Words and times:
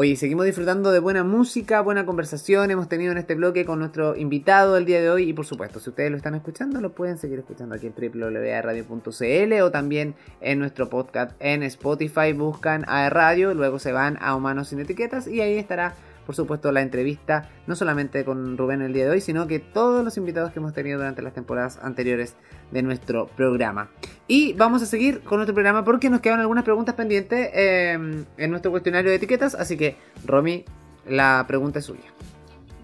Oye, 0.00 0.14
seguimos 0.14 0.46
disfrutando 0.46 0.92
de 0.92 1.00
buena 1.00 1.24
música, 1.24 1.80
buena 1.80 2.06
conversación. 2.06 2.70
Hemos 2.70 2.88
tenido 2.88 3.10
en 3.10 3.18
este 3.18 3.34
bloque 3.34 3.64
con 3.64 3.80
nuestro 3.80 4.14
invitado 4.14 4.76
el 4.76 4.84
día 4.84 5.00
de 5.00 5.10
hoy. 5.10 5.28
Y 5.28 5.32
por 5.32 5.44
supuesto, 5.44 5.80
si 5.80 5.90
ustedes 5.90 6.12
lo 6.12 6.16
están 6.16 6.36
escuchando, 6.36 6.80
lo 6.80 6.92
pueden 6.92 7.18
seguir 7.18 7.40
escuchando 7.40 7.74
aquí 7.74 7.88
en 7.88 7.94
www.radio.cl 7.94 9.60
o 9.60 9.70
también 9.72 10.14
en 10.40 10.60
nuestro 10.60 10.88
podcast 10.88 11.32
en 11.40 11.64
Spotify. 11.64 12.32
Buscan 12.32 12.84
a 12.86 13.10
Radio, 13.10 13.54
luego 13.54 13.80
se 13.80 13.90
van 13.90 14.18
a 14.20 14.36
Humanos 14.36 14.68
sin 14.68 14.78
Etiquetas 14.78 15.26
y 15.26 15.40
ahí 15.40 15.58
estará 15.58 15.96
por 16.28 16.34
supuesto, 16.34 16.70
la 16.72 16.82
entrevista, 16.82 17.48
no 17.66 17.74
solamente 17.74 18.22
con 18.22 18.58
Rubén 18.58 18.82
el 18.82 18.92
día 18.92 19.04
de 19.04 19.12
hoy, 19.12 19.22
sino 19.22 19.46
que 19.46 19.60
todos 19.60 20.04
los 20.04 20.18
invitados 20.18 20.52
que 20.52 20.58
hemos 20.58 20.74
tenido 20.74 20.98
durante 20.98 21.22
las 21.22 21.32
temporadas 21.32 21.78
anteriores 21.82 22.36
de 22.70 22.82
nuestro 22.82 23.28
programa. 23.28 23.88
Y 24.26 24.52
vamos 24.52 24.82
a 24.82 24.86
seguir 24.86 25.20
con 25.20 25.38
nuestro 25.38 25.54
programa 25.54 25.86
porque 25.86 26.10
nos 26.10 26.20
quedan 26.20 26.40
algunas 26.40 26.64
preguntas 26.64 26.94
pendientes 26.96 27.48
em, 27.54 28.26
en 28.36 28.50
nuestro 28.50 28.70
cuestionario 28.70 29.08
de 29.08 29.16
etiquetas, 29.16 29.54
así 29.54 29.78
que, 29.78 29.96
Romy, 30.26 30.66
la 31.06 31.46
pregunta 31.48 31.78
es 31.78 31.86
suya. 31.86 32.12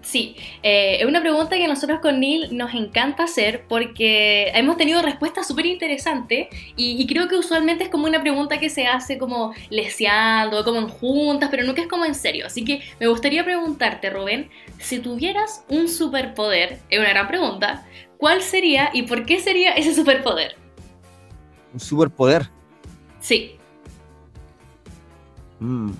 Sí, 0.05 0.35
eh, 0.61 0.97
es 0.99 1.07
una 1.07 1.19
pregunta 1.19 1.57
que 1.57 1.67
nosotros 1.67 1.99
con 1.99 2.19
Neil 2.19 2.55
nos 2.55 2.75
encanta 2.75 3.23
hacer 3.23 3.65
porque 3.67 4.51
hemos 4.53 4.77
tenido 4.77 5.01
respuestas 5.01 5.47
súper 5.47 5.65
interesantes 5.65 6.47
y, 6.75 7.07
creo 7.07 7.27
que 7.27 7.35
usualmente 7.35 7.85
es 7.85 7.89
como 7.89 8.05
una 8.05 8.21
pregunta 8.21 8.59
que 8.59 8.69
se 8.69 8.85
hace 8.85 9.17
como 9.17 9.55
leseando, 9.71 10.63
como 10.63 10.77
en 10.77 10.89
juntas, 10.89 11.49
pero 11.49 11.63
nunca 11.63 11.81
es 11.81 11.87
como 11.87 12.05
en 12.05 12.13
serio. 12.13 12.45
Así 12.45 12.63
que 12.63 12.81
me 12.99 13.07
gustaría 13.07 13.43
preguntarte, 13.43 14.11
Rubén, 14.11 14.51
si 14.77 14.99
tuvieras 14.99 15.65
un 15.69 15.89
superpoder, 15.89 16.77
es 16.87 16.99
una 16.99 17.09
gran 17.09 17.27
pregunta, 17.27 17.83
¿cuál 18.19 18.43
sería 18.43 18.91
y 18.93 19.01
por 19.03 19.25
qué 19.25 19.39
sería 19.39 19.73
ese 19.73 19.95
superpoder? 19.95 20.55
¿Un 21.73 21.79
superpoder? 21.79 22.47
Sí. 23.19 23.57
Mm. 25.59 25.93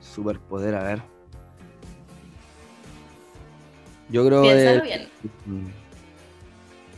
Superpoder, 0.00 0.76
a 0.76 0.84
ver. 0.84 1.13
Yo 4.14 4.24
creo 4.24 4.42
que. 4.42 4.80
bien. 4.84 5.08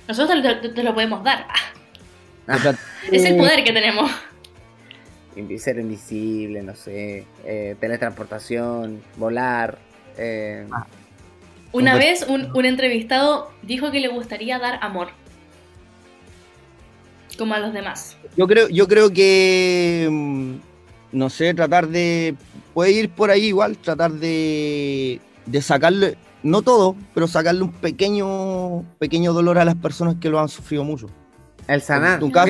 Nosotros 0.06 0.44
te, 0.74 0.82
lo 0.82 0.94
podemos 0.94 1.24
dar. 1.24 1.46
Ah. 2.48 2.76
es 3.10 3.24
el 3.24 3.36
poder 3.36 3.64
que 3.64 3.72
tenemos. 3.72 4.08
Ser 5.58 5.80
invisible, 5.80 6.62
no 6.62 6.76
sé, 6.76 7.26
eh, 7.44 7.74
teletransportación, 7.80 9.02
volar. 9.16 9.78
Eh. 10.16 10.64
Ah. 10.70 10.86
Una 11.72 11.96
vez 11.96 12.24
un, 12.28 12.64
entrevistado 12.64 13.50
dijo 13.62 13.90
que 13.90 13.98
le 13.98 14.06
gustaría 14.06 14.60
dar 14.60 14.78
amor. 14.80 15.08
Como 17.36 17.54
a 17.54 17.58
los 17.58 17.72
demás. 17.72 18.16
Yo 18.36 18.46
creo, 18.46 18.68
yo 18.68 18.86
creo 18.86 19.12
que, 19.12 20.06
mm, 20.08 20.54
no 21.10 21.30
sé, 21.30 21.52
tratar 21.52 21.88
de, 21.88 22.36
puede 22.74 22.92
ir 22.92 23.10
por 23.10 23.32
ahí 23.32 23.46
igual, 23.46 23.76
tratar 23.76 24.12
de, 24.12 25.18
de 25.46 25.62
sacarle, 25.62 26.16
no 26.46 26.62
todo, 26.62 26.96
pero 27.14 27.26
sacarle 27.26 27.62
un 27.62 27.72
pequeño, 27.72 28.82
pequeño 28.98 29.32
dolor 29.32 29.58
a 29.58 29.64
las 29.64 29.74
personas 29.76 30.16
que 30.20 30.28
lo 30.28 30.40
han 30.40 30.48
sufrido 30.48 30.84
mucho. 30.84 31.08
El 31.66 31.82
sanar. 31.82 32.22
Mira 32.22 32.44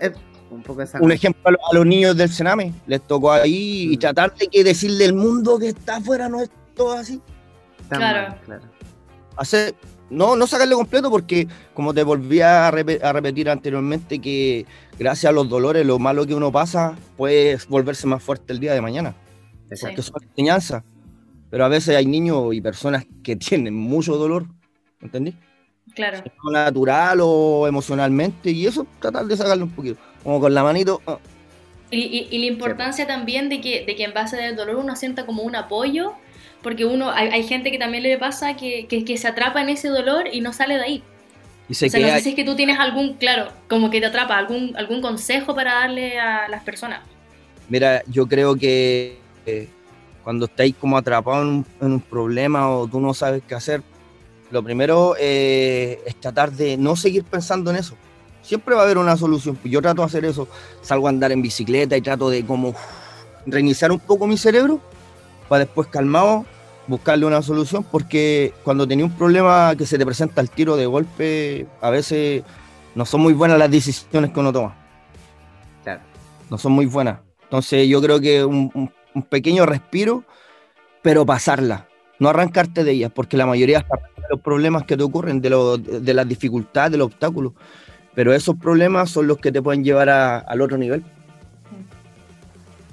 eh, 0.00 0.12
un, 0.50 0.62
poco 0.62 0.82
un, 1.00 1.12
ejemplo 1.12 1.42
a, 1.46 1.74
los 1.74 1.86
niños 1.86 2.16
del 2.16 2.30
Sename, 2.30 2.72
les 2.86 3.00
tocó 3.02 3.32
ahí 3.32 3.88
y 3.92 3.96
mm. 3.96 4.00
tratar 4.00 4.34
de 4.34 4.46
que 4.48 4.64
decirle 4.64 5.06
al 5.06 5.14
mundo 5.14 5.58
que 5.58 5.68
está 5.68 5.96
afuera 5.96 6.28
no 6.28 6.40
es 6.40 6.50
todo 6.74 6.92
así. 6.92 7.20
Claro. 7.88 8.34
claro. 8.44 8.62
Hacer, 9.36 9.74
no, 10.10 10.36
no 10.36 10.46
sacarle 10.46 10.74
completo 10.74 11.10
porque, 11.10 11.48
como 11.74 11.92
te 11.92 12.02
volví 12.02 12.40
a, 12.40 12.70
repetir 12.70 13.50
anteriormente, 13.50 14.18
que 14.20 14.66
gracias 14.98 15.30
a 15.30 15.32
los 15.32 15.48
dolores, 15.48 15.84
lo 15.86 15.98
malo 15.98 16.26
que 16.26 16.34
uno 16.34 16.50
pasa, 16.50 16.96
puede 17.16 17.58
volverse 17.68 18.06
más 18.06 18.22
fuerte 18.22 18.52
el 18.52 18.60
día 18.60 18.72
de 18.72 18.80
mañana. 18.80 19.14
Porque 19.80 20.02
son 20.02 20.22
enseñanzas. 20.22 20.82
Pero 21.50 21.64
a 21.64 21.68
veces 21.68 21.96
hay 21.96 22.06
niños 22.06 22.54
y 22.54 22.60
personas 22.60 23.06
que 23.22 23.36
tienen 23.36 23.74
mucho 23.74 24.16
dolor, 24.16 24.46
¿entendí? 25.00 25.34
Claro. 25.94 26.22
Natural 26.52 27.18
o 27.22 27.66
emocionalmente, 27.66 28.50
y 28.50 28.66
eso 28.66 28.86
tratar 29.00 29.26
de 29.26 29.36
sacarlo 29.36 29.64
un 29.64 29.72
poquito, 29.72 29.98
como 30.22 30.40
con 30.40 30.54
la 30.54 30.62
manito. 30.62 31.02
Ah. 31.06 31.18
Y, 31.90 32.38
la 32.38 32.46
importancia 32.46 33.06
también 33.06 33.48
de 33.48 33.60
que, 33.60 33.84
de 33.86 33.96
que 33.96 34.04
en 34.04 34.12
base 34.12 34.36
del 34.36 34.56
dolor 34.56 34.76
uno 34.76 34.94
sienta 34.94 35.24
como 35.24 35.42
un 35.42 35.56
apoyo, 35.56 36.12
porque 36.62 36.84
uno 36.84 37.10
hay, 37.10 37.42
gente 37.44 37.70
que 37.70 37.78
también 37.78 38.02
le 38.02 38.18
pasa 38.18 38.56
que, 38.56 38.86
que, 38.86 39.16
se 39.16 39.28
atrapa 39.28 39.62
en 39.62 39.70
ese 39.70 39.88
dolor 39.88 40.28
y 40.30 40.40
no 40.40 40.52
sale 40.52 40.74
de 40.74 40.82
ahí. 40.82 41.02
Y 41.68 41.74
se 41.74 41.86
o 41.86 41.90
sea, 41.90 42.00
no 42.00 42.08
sé 42.08 42.20
si 42.20 42.28
es 42.30 42.34
que 42.34 42.44
tú 42.44 42.56
tienes 42.56 42.78
algún, 42.78 43.14
claro, 43.14 43.50
como 43.68 43.90
que 43.90 44.00
te 44.00 44.06
atrapa, 44.06 44.36
algún, 44.36 44.74
algún 44.76 45.00
consejo 45.00 45.54
para 45.54 45.74
darle 45.74 46.18
a 46.18 46.48
las 46.48 46.62
personas. 46.62 47.00
Mira, 47.68 48.02
yo 48.06 48.26
creo 48.26 48.56
que 48.56 49.18
eh, 49.46 49.68
cuando 50.28 50.44
estáis 50.44 50.74
como 50.78 50.98
atrapados 50.98 51.64
en 51.80 51.90
un, 51.90 52.00
problema 52.02 52.68
o 52.68 52.86
tú 52.86 53.00
no 53.00 53.14
sabes 53.14 53.42
qué 53.48 53.54
hacer, 53.54 53.82
lo 54.50 54.62
primero 54.62 55.14
eh, 55.18 56.02
es 56.04 56.16
tratar 56.16 56.52
de 56.52 56.76
no 56.76 56.96
seguir 56.96 57.24
pensando 57.24 57.70
en 57.70 57.78
eso. 57.78 57.94
Siempre 58.42 58.74
va 58.74 58.82
a 58.82 58.84
haber 58.84 58.98
una 58.98 59.16
solución. 59.16 59.58
Yo 59.64 59.80
trato 59.80 60.02
de 60.02 60.06
hacer 60.06 60.26
eso. 60.26 60.46
Salgo 60.82 61.06
a 61.06 61.08
andar 61.08 61.32
en 61.32 61.40
bicicleta 61.40 61.96
y 61.96 62.02
trato 62.02 62.28
de 62.28 62.44
como 62.44 62.74
reiniciar 63.46 63.90
un 63.90 64.00
poco 64.00 64.26
mi 64.26 64.36
cerebro 64.36 64.82
para 65.48 65.64
después 65.64 65.88
calmado 65.88 66.44
buscarle 66.88 67.24
una 67.24 67.40
solución 67.40 67.82
porque 67.90 68.52
cuando 68.64 68.86
tenía 68.86 69.06
un 69.06 69.12
problema 69.12 69.74
que 69.78 69.86
se 69.86 69.96
te 69.96 70.04
presenta 70.04 70.42
al 70.42 70.50
tiro 70.50 70.76
de 70.76 70.84
golpe, 70.84 71.66
a 71.80 71.88
veces 71.88 72.42
no 72.94 73.06
son 73.06 73.22
muy 73.22 73.32
buenas 73.32 73.58
las 73.58 73.70
decisiones 73.70 74.30
que 74.30 74.40
uno 74.40 74.52
toma. 74.52 74.76
Claro. 75.84 76.02
No 76.50 76.58
son 76.58 76.72
muy 76.72 76.84
buenas. 76.84 77.20
Entonces 77.44 77.88
yo 77.88 78.02
creo 78.02 78.20
que 78.20 78.44
un, 78.44 78.70
un 78.74 78.97
pequeño 79.22 79.66
respiro, 79.66 80.24
pero 81.02 81.24
pasarla, 81.26 81.88
no 82.18 82.28
arrancarte 82.28 82.84
de 82.84 82.92
ellas, 82.92 83.12
porque 83.14 83.36
la 83.36 83.46
mayoría 83.46 83.80
de 83.80 83.86
los 84.30 84.40
problemas 84.40 84.84
que 84.84 84.96
te 84.96 85.02
ocurren, 85.02 85.40
de, 85.40 85.50
de 86.00 86.14
las 86.14 86.28
dificultades, 86.28 86.92
de 86.92 86.98
los 86.98 87.06
obstáculos, 87.06 87.52
pero 88.14 88.34
esos 88.34 88.56
problemas 88.56 89.10
son 89.10 89.28
los 89.28 89.38
que 89.38 89.52
te 89.52 89.62
pueden 89.62 89.84
llevar 89.84 90.08
al 90.08 90.60
otro 90.60 90.76
nivel. 90.76 91.04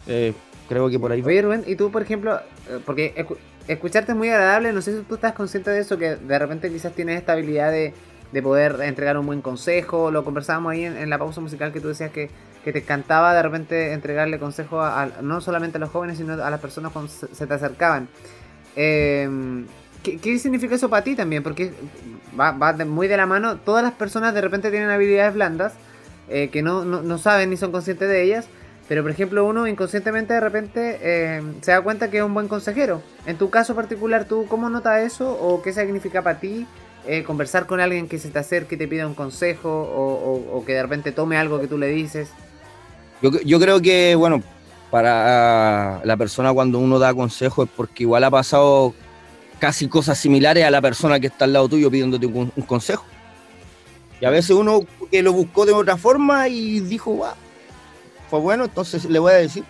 Eh, 0.08 0.34
creo 0.70 0.90
que 0.90 1.00
por 1.00 1.12
ahí. 1.12 1.22
Oye, 1.26 1.42
Rubén, 1.42 1.64
y 1.66 1.76
tú, 1.76 1.92
por 1.92 2.02
ejemplo, 2.02 2.40
eh, 2.70 2.80
porque 2.86 3.26
escucharte 3.68 4.12
es 4.12 4.18
muy 4.18 4.30
agradable, 4.30 4.72
no 4.72 4.82
sé 4.82 4.98
si 4.98 5.04
tú 5.04 5.16
estás 5.16 5.34
consciente 5.34 5.72
de 5.72 5.80
eso, 5.80 5.98
que 5.98 6.16
de 6.16 6.40
repente 6.40 6.70
quizás 6.70 6.94
tienes 6.94 7.18
esta 7.18 7.34
habilidad 7.34 7.72
de, 7.72 7.94
poder 8.44 8.82
entregar 8.82 9.18
un 9.18 9.26
buen 9.26 9.42
consejo, 9.42 10.12
lo 10.12 10.26
conversábamos 10.26 10.74
ahí 10.74 10.84
en, 10.84 11.10
la 11.10 11.18
pausa 11.18 11.40
musical 11.40 11.72
que 11.72 11.80
tú 11.80 11.88
decías 11.88 12.12
que 12.12 12.30
que 12.66 12.74
te 12.74 12.80
encantaba 12.80 13.36
de 13.36 13.44
repente 13.44 13.94
entregarle 13.94 14.40
consejos 14.40 14.84
a, 14.84 15.22
no 15.22 15.40
solamente 15.40 15.78
a 15.78 15.80
los 15.80 15.92
jóvenes, 15.92 16.18
sino 16.18 16.34
a 16.34 16.50
las 16.50 16.60
personas 16.60 16.92
cuando 16.92 17.12
se 17.12 17.46
te 17.46 17.54
acercaban. 17.54 18.08
Em, 18.76 19.68
¿qué, 20.02 20.40
significa 20.40 20.74
eso 20.74 20.90
para 20.90 21.04
ti 21.04 21.16
también? 21.16 21.44
Porque 21.44 21.72
va, 22.38 22.74
muy 22.88 23.08
de 23.08 23.18
la 23.18 23.28
mano. 23.28 23.58
Todas 23.58 23.84
las 23.84 23.94
personas 23.94 24.34
de 24.34 24.42
repente 24.42 24.72
tienen 24.72 24.90
habilidades 24.90 25.36
blandas 25.36 25.74
eh, 26.28 26.50
que 26.52 26.64
no, 26.64 26.84
no, 26.84 27.18
saben 27.20 27.52
ni 27.52 27.58
son 27.58 27.72
conscientes 27.72 28.10
de 28.10 28.24
ellas. 28.24 28.48
Pero 28.88 29.04
por 29.04 29.12
ejemplo 29.12 29.46
uno 29.46 29.68
inconscientemente 29.68 30.34
de 30.34 30.40
repente 30.40 31.36
em, 31.36 31.62
se 31.62 31.72
da 31.72 31.82
cuenta 31.82 32.10
que 32.10 32.18
es 32.18 32.24
un 32.24 32.34
buen 32.34 32.48
consejero. 32.48 33.04
En 33.28 33.38
tu 33.38 33.52
caso 33.52 33.76
particular, 33.76 34.26
¿tú 34.26 34.48
cómo 34.48 34.72
notas 34.72 35.04
eso? 35.04 35.32
¿O 35.40 35.62
qué 35.62 35.72
significa 35.72 36.24
para 36.24 36.40
ti 36.40 36.66
eh, 37.06 37.24
conversar 37.24 37.68
con 37.68 37.80
alguien 37.80 38.08
que 38.08 38.18
se 38.18 38.30
te 38.32 38.40
acerque 38.40 38.74
y 38.74 38.78
te 38.80 38.88
pida 38.88 39.06
un 39.06 39.14
consejo? 39.14 39.70
O, 39.70 40.58
o 40.58 40.66
que 40.66 40.74
de 40.74 40.82
repente 40.82 41.12
tome 41.12 41.38
algo 41.38 41.62
que 41.62 41.68
tú 41.68 41.78
le 41.78 41.90
dices? 41.90 42.32
Yo, 43.32 43.60
creo 43.60 43.82
que, 43.82 44.16
bueno, 44.16 44.44
para 44.92 46.02
la 46.04 46.18
persona 46.18 46.54
cuando 46.54 46.80
uno 46.80 47.00
da 47.00 47.14
consejo 47.14 47.64
es 47.64 47.70
porque 47.76 48.04
igual 48.04 48.24
ha 48.24 48.32
pasado 48.32 48.94
casi 49.60 49.88
cosas 49.88 50.18
similares 50.18 50.66
a 50.66 50.72
la 50.72 50.82
persona 50.82 51.20
que 51.20 51.28
está 51.28 51.46
al 51.46 51.54
lado 51.54 51.70
tuyo 51.70 51.90
pidiéndote 51.90 52.26
un, 52.26 52.52
consejo. 52.68 53.06
Y 54.22 54.26
a 54.26 54.30
veces 54.30 54.52
uno 54.52 54.82
que 55.12 55.22
lo 55.22 55.34
buscó 55.34 55.66
de 55.66 55.74
otra 55.74 55.98
forma 55.98 56.48
y 56.48 56.80
dijo, 56.80 57.18
va, 57.20 57.36
fue 58.30 58.40
bueno, 58.40 58.66
entonces 58.66 59.06
le 59.06 59.20
voy 59.20 59.32
a 59.32 59.36
decir. 59.36 59.64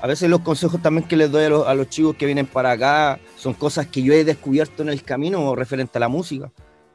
A 0.00 0.06
veces 0.06 0.30
los 0.30 0.40
consejos 0.40 0.80
también 0.80 1.08
que 1.08 1.16
les 1.16 1.30
doy 1.30 1.44
a 1.44 1.74
los 1.74 1.88
chicos 1.88 2.14
que 2.16 2.26
vienen 2.26 2.46
para 2.46 2.70
acá 2.70 3.18
son 3.36 3.54
cosas 3.54 3.88
que 3.88 4.00
yo 4.00 4.12
he 4.12 4.24
descubierto 4.24 4.82
en 4.82 4.90
el 4.90 5.02
camino 5.02 5.56
referente 5.56 5.98
a 5.98 6.00
la 6.00 6.08
música 6.08 6.52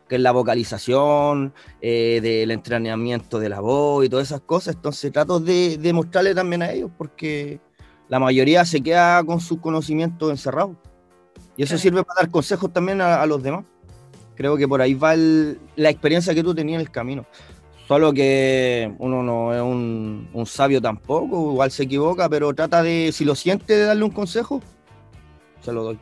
que 0.07 0.15
es 0.15 0.21
la 0.21 0.31
vocalización, 0.31 1.53
eh, 1.81 2.19
del 2.21 2.51
entrenamiento 2.51 3.39
de 3.39 3.49
la 3.49 3.59
voz 3.59 4.05
y 4.05 4.09
todas 4.09 4.27
esas 4.27 4.41
cosas. 4.41 4.75
Entonces 4.75 5.11
trato 5.11 5.39
de, 5.39 5.77
de 5.77 5.93
mostrarle 5.93 6.35
también 6.35 6.61
a 6.61 6.71
ellos 6.71 6.91
porque 6.97 7.59
la 8.09 8.19
mayoría 8.19 8.65
se 8.65 8.81
queda 8.81 9.23
con 9.23 9.39
sus 9.39 9.59
conocimientos 9.59 10.29
encerrados. 10.29 10.75
Y 11.55 11.63
eso 11.63 11.77
sirve 11.77 12.03
para 12.03 12.21
dar 12.21 12.31
consejos 12.31 12.71
también 12.71 13.01
a, 13.01 13.25
los 13.25 13.41
demás. 13.41 13.65
Creo 14.35 14.57
que 14.57 14.67
por 14.67 14.81
ahí 14.81 14.93
va 14.93 15.15
la 15.15 15.89
experiencia 15.89 16.33
que 16.33 16.43
tú 16.43 16.55
tenías 16.55 16.75
en 16.75 16.81
el 16.81 16.91
camino. 16.91 17.25
Solo 17.87 18.13
que 18.13 18.93
uno 18.97 19.21
no 19.21 19.53
es 19.53 19.61
un, 19.61 20.29
un, 20.33 20.45
sabio 20.45 20.81
tampoco, 20.81 21.51
igual 21.51 21.69
se 21.69 21.83
equivoca, 21.83 22.29
pero 22.29 22.53
trata 22.53 22.81
de, 22.81 23.11
si 23.11 23.25
lo 23.25 23.35
siente, 23.35 23.75
de 23.75 23.85
darle 23.85 24.03
un 24.03 24.11
consejo, 24.11 24.61
se 25.61 25.73
lo 25.73 25.83
doy. 25.83 25.99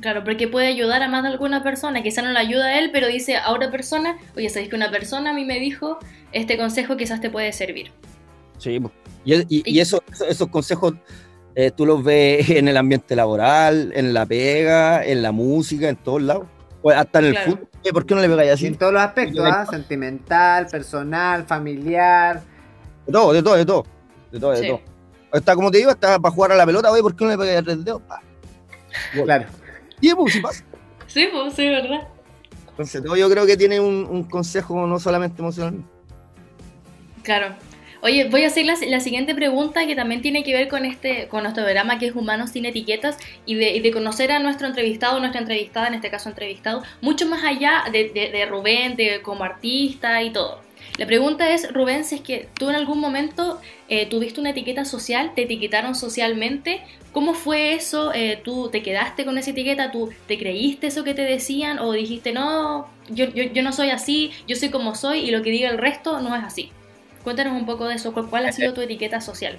Claro, 0.00 0.24
porque 0.24 0.46
puede 0.48 0.66
ayudar 0.68 1.02
a 1.02 1.08
más 1.08 1.22
de 1.22 1.30
alguna 1.30 1.62
persona, 1.62 2.02
quizá 2.02 2.22
no 2.22 2.30
le 2.30 2.38
ayuda 2.38 2.66
a 2.66 2.78
él, 2.78 2.90
pero 2.92 3.06
dice 3.06 3.36
a 3.36 3.50
otra 3.50 3.70
persona, 3.70 4.18
oye, 4.36 4.48
sabéis 4.50 4.68
que 4.70 4.76
una 4.76 4.90
persona 4.90 5.30
a 5.30 5.32
mí 5.32 5.44
me 5.44 5.58
dijo, 5.58 5.98
este 6.32 6.56
consejo 6.58 6.96
quizás 6.96 7.20
te 7.20 7.30
puede 7.30 7.52
servir. 7.52 7.92
Sí, 8.58 8.80
y, 9.24 9.44
y, 9.48 9.80
esos 9.80 10.00
consejos 10.50 10.94
Eh, 11.58 11.70
tú 11.74 11.86
los 11.86 12.04
ves 12.04 12.50
en 12.50 12.68
el 12.68 12.76
ambiente 12.76 13.16
laboral, 13.16 13.90
en 13.94 14.12
la 14.12 14.26
pega, 14.26 15.02
en 15.02 15.22
la 15.22 15.32
música, 15.32 15.88
en 15.88 15.96
todos 15.96 16.20
lados. 16.20 16.46
Hasta 16.94 17.18
en 17.20 17.24
el 17.24 17.32
Claro. 17.32 17.50
fútbol. 17.52 17.68
Eh, 17.82 17.92
¿Por 17.94 18.04
qué 18.04 18.14
no 18.14 18.20
le 18.20 18.28
pegáis 18.28 18.50
así? 18.52 18.66
En 18.66 18.74
todos 18.76 18.92
los 18.92 19.00
aspectos, 19.02 19.42
¿ah? 19.50 19.64
Sentimental, 19.64 20.66
personal, 20.66 21.44
familiar. 21.46 22.42
De 23.06 23.12
todo, 23.12 23.32
de 23.32 23.42
todo, 23.42 23.54
de 23.56 23.64
todo. 23.64 23.86
De 24.30 24.38
todo, 24.38 24.50
de 24.50 24.58
Sí. 24.60 24.66
todo. 24.68 24.80
Está 25.32 25.54
como 25.54 25.70
te 25.70 25.78
digo, 25.78 25.90
está 25.90 26.18
para 26.18 26.34
jugar 26.34 26.52
a 26.52 26.56
la 26.56 26.66
pelota, 26.66 26.90
oye, 26.90 27.00
¿por 27.00 27.16
qué 27.16 27.24
no 27.24 27.30
le 27.30 27.38
pegáis 27.38 27.64
tres 27.64 27.82
dedos? 27.84 28.02
Claro. 29.24 29.46
Y 30.00 30.10
si 30.28 30.40
pasa. 30.40 30.64
Sí, 31.06 31.28
pues 31.32 31.54
sí, 31.54 31.68
¿verdad? 31.68 32.08
Entonces, 32.70 33.02
todo 33.02 33.16
yo 33.16 33.30
creo 33.30 33.46
que 33.46 33.56
tiene 33.56 33.80
un, 33.80 34.06
un 34.08 34.24
consejo 34.24 34.86
no 34.86 34.98
solamente 34.98 35.40
emocional. 35.40 35.82
Claro. 37.22 37.54
Oye, 38.02 38.28
voy 38.28 38.44
a 38.44 38.48
hacer 38.48 38.66
la, 38.66 38.74
la 38.86 39.00
siguiente 39.00 39.34
pregunta 39.34 39.86
que 39.86 39.96
también 39.96 40.20
tiene 40.20 40.44
que 40.44 40.52
ver 40.52 40.68
con 40.68 40.84
este, 40.84 41.26
con 41.28 41.42
nuestro 41.42 41.64
programa 41.64 41.98
que 41.98 42.06
es 42.08 42.14
Humanos 42.14 42.50
sin 42.50 42.66
Etiquetas 42.66 43.16
y 43.46 43.54
de, 43.54 43.70
y 43.70 43.80
de 43.80 43.90
conocer 43.90 44.30
a 44.30 44.38
nuestro 44.38 44.66
entrevistado, 44.66 45.18
nuestra 45.18 45.40
entrevistada, 45.40 45.88
en 45.88 45.94
este 45.94 46.10
caso 46.10 46.28
entrevistado, 46.28 46.82
mucho 47.00 47.26
más 47.26 47.42
allá 47.42 47.84
de, 47.90 48.10
de- 48.10 48.30
de 48.30 48.46
Rubén, 48.46 48.94
de 48.96 49.22
como 49.22 49.42
artista 49.44 50.22
y 50.22 50.30
todo. 50.30 50.60
La 50.98 51.06
pregunta 51.06 51.52
es, 51.52 51.72
Rubén, 51.72 52.00
es 52.00 52.20
que 52.20 52.48
tú 52.58 52.70
en 52.70 52.74
algún 52.74 53.00
momento 53.00 53.60
eh, 53.88 54.06
tuviste 54.06 54.40
una 54.40 54.50
etiqueta 54.50 54.84
social, 54.84 55.32
te 55.34 55.42
etiquetaron 55.42 55.94
socialmente, 55.94 56.82
¿cómo 57.12 57.34
fue 57.34 57.74
eso? 57.74 58.14
Eh, 58.14 58.40
¿Tú 58.42 58.70
te 58.70 58.82
quedaste 58.82 59.24
con 59.24 59.36
esa 59.36 59.50
etiqueta? 59.50 59.90
¿Tú 59.90 60.10
te 60.26 60.38
creíste 60.38 60.86
eso 60.86 61.04
que 61.04 61.14
te 61.14 61.22
decían? 61.22 61.78
¿O 61.78 61.92
dijiste, 61.92 62.32
no, 62.32 62.88
yo, 63.08 63.26
yo, 63.26 63.44
yo 63.44 63.62
no 63.62 63.72
soy 63.72 63.90
así, 63.90 64.32
yo 64.48 64.56
soy 64.56 64.70
como 64.70 64.94
soy 64.94 65.20
y 65.20 65.30
lo 65.30 65.42
que 65.42 65.50
diga 65.50 65.68
el 65.68 65.78
resto 65.78 66.20
no 66.20 66.34
es 66.34 66.42
así? 66.42 66.70
Cuéntanos 67.24 67.54
un 67.54 67.66
poco 67.66 67.88
de 67.88 67.96
eso, 67.96 68.12
¿cuál, 68.14 68.30
cuál 68.30 68.46
ha 68.46 68.52
sido 68.52 68.72
tu 68.72 68.80
etiqueta 68.80 69.20
social? 69.20 69.58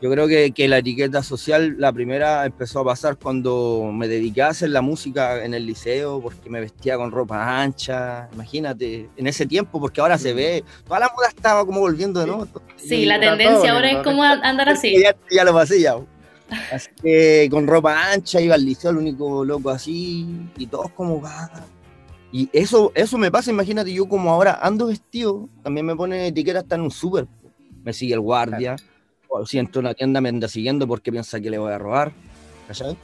Yo 0.00 0.10
creo 0.10 0.28
que, 0.28 0.50
que 0.50 0.68
la 0.68 0.78
etiqueta 0.78 1.22
social, 1.22 1.76
la 1.78 1.92
primera 1.92 2.44
empezó 2.44 2.80
a 2.80 2.84
pasar 2.84 3.16
cuando 3.16 3.90
me 3.92 4.06
dediqué 4.06 4.42
a 4.42 4.48
hacer 4.48 4.70
la 4.70 4.82
música 4.82 5.42
en 5.44 5.54
el 5.54 5.64
liceo, 5.66 6.20
porque 6.20 6.50
me 6.50 6.60
vestía 6.60 6.96
con 6.96 7.10
ropa 7.10 7.62
ancha, 7.62 8.28
imagínate, 8.32 9.08
en 9.16 9.26
ese 9.26 9.46
tiempo, 9.46 9.80
porque 9.80 10.00
ahora 10.00 10.18
se 10.18 10.34
ve, 10.34 10.64
toda 10.86 11.00
la 11.00 11.10
moda 11.14 11.28
estaba 11.28 11.64
como 11.64 11.80
volviendo 11.80 12.20
de 12.20 12.26
nuevo. 12.26 12.46
Sí, 12.76 13.06
la 13.06 13.18
todo 13.18 13.30
tendencia 13.30 13.72
ahora 13.72 13.90
es 13.90 13.98
como 14.02 14.22
andar 14.22 14.68
así. 14.68 14.94
Ya, 15.04 15.16
ya 15.30 15.44
lo 15.44 15.52
pasé 15.52 15.80
ya. 15.80 15.96
Así 16.72 16.90
que 17.02 17.48
con 17.50 17.66
ropa 17.66 18.12
ancha 18.12 18.40
iba 18.40 18.54
al 18.54 18.64
liceo, 18.64 18.90
el 18.90 18.98
único 18.98 19.44
loco 19.44 19.70
así, 19.70 20.26
y 20.56 20.66
todos 20.66 20.90
como 20.92 21.20
va. 21.20 21.50
Y 22.30 22.50
eso, 22.52 22.92
eso 22.94 23.16
me 23.16 23.30
pasa, 23.30 23.50
imagínate, 23.50 23.92
yo 23.92 24.06
como 24.06 24.30
ahora 24.30 24.58
ando 24.60 24.86
vestido, 24.86 25.48
también 25.62 25.86
me 25.86 25.96
pone 25.96 26.26
etiqueta 26.26 26.58
hasta 26.58 26.74
en 26.74 26.82
un 26.82 26.90
súper. 26.90 27.26
Me 27.82 27.92
sigue 27.92 28.14
el 28.14 28.20
guardia, 28.20 28.76
o 29.40 29.46
si 29.46 29.58
entro 29.58 29.80
a 29.80 29.82
una 29.82 29.94
tienda 29.94 30.20
me 30.20 30.28
anda 30.28 30.48
siguiendo 30.48 30.86
porque 30.86 31.10
piensa 31.10 31.40
que 31.40 31.50
le 31.50 31.58
voy 31.58 31.72
a 31.72 31.78
robar. 31.78 32.12
¿cachai? 32.68 32.96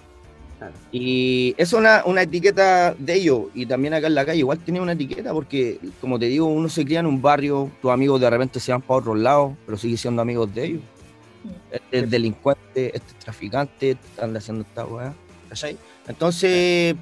Claro. 0.58 0.74
Y 0.92 1.54
es 1.56 1.72
una, 1.72 2.02
una 2.04 2.22
etiqueta 2.22 2.94
de 2.98 3.14
ellos, 3.14 3.44
y 3.54 3.64
también 3.64 3.94
acá 3.94 4.06
en 4.06 4.14
la 4.14 4.26
calle 4.26 4.40
igual 4.40 4.58
tenía 4.58 4.82
una 4.82 4.92
etiqueta 4.92 5.32
porque, 5.32 5.78
como 6.00 6.18
te 6.18 6.26
digo, 6.26 6.46
uno 6.46 6.68
se 6.68 6.84
cría 6.84 7.00
en 7.00 7.06
un 7.06 7.22
barrio, 7.22 7.70
tus 7.80 7.90
amigos 7.90 8.20
de 8.20 8.28
repente 8.28 8.60
se 8.60 8.72
van 8.72 8.82
para 8.82 9.00
otros 9.00 9.18
lados, 9.18 9.54
pero 9.64 9.78
sigue 9.78 9.96
siendo 9.96 10.20
amigos 10.20 10.54
de 10.54 10.64
ellos. 10.64 10.82
Este 11.70 11.98
es 12.00 12.10
delincuente, 12.10 12.86
este 12.94 12.98
es 12.98 13.18
traficante, 13.18 13.90
este 13.92 14.22
anda 14.22 14.38
haciendo 14.38 14.62
esta 14.62 14.84
weá, 14.84 15.14
¿cachai? 15.48 15.78
Entonces, 16.06 16.94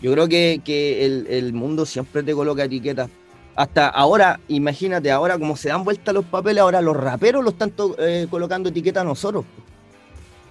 yo 0.00 0.12
creo 0.12 0.28
que, 0.28 0.60
que 0.64 1.04
el, 1.04 1.26
el 1.28 1.52
mundo 1.52 1.84
siempre 1.84 2.22
te 2.22 2.32
coloca 2.32 2.64
etiquetas. 2.64 3.10
Hasta 3.56 3.88
ahora, 3.88 4.38
imagínate, 4.48 5.10
ahora 5.10 5.38
como 5.38 5.56
se 5.56 5.70
dan 5.70 5.82
vuelta 5.82 6.12
los 6.12 6.26
papeles, 6.26 6.60
ahora 6.60 6.82
los 6.82 6.94
raperos 6.94 7.42
lo 7.42 7.50
están 7.50 7.72
eh, 7.98 8.26
colocando 8.30 8.68
etiquetas 8.68 9.00
a 9.00 9.04
nosotros. 9.04 9.44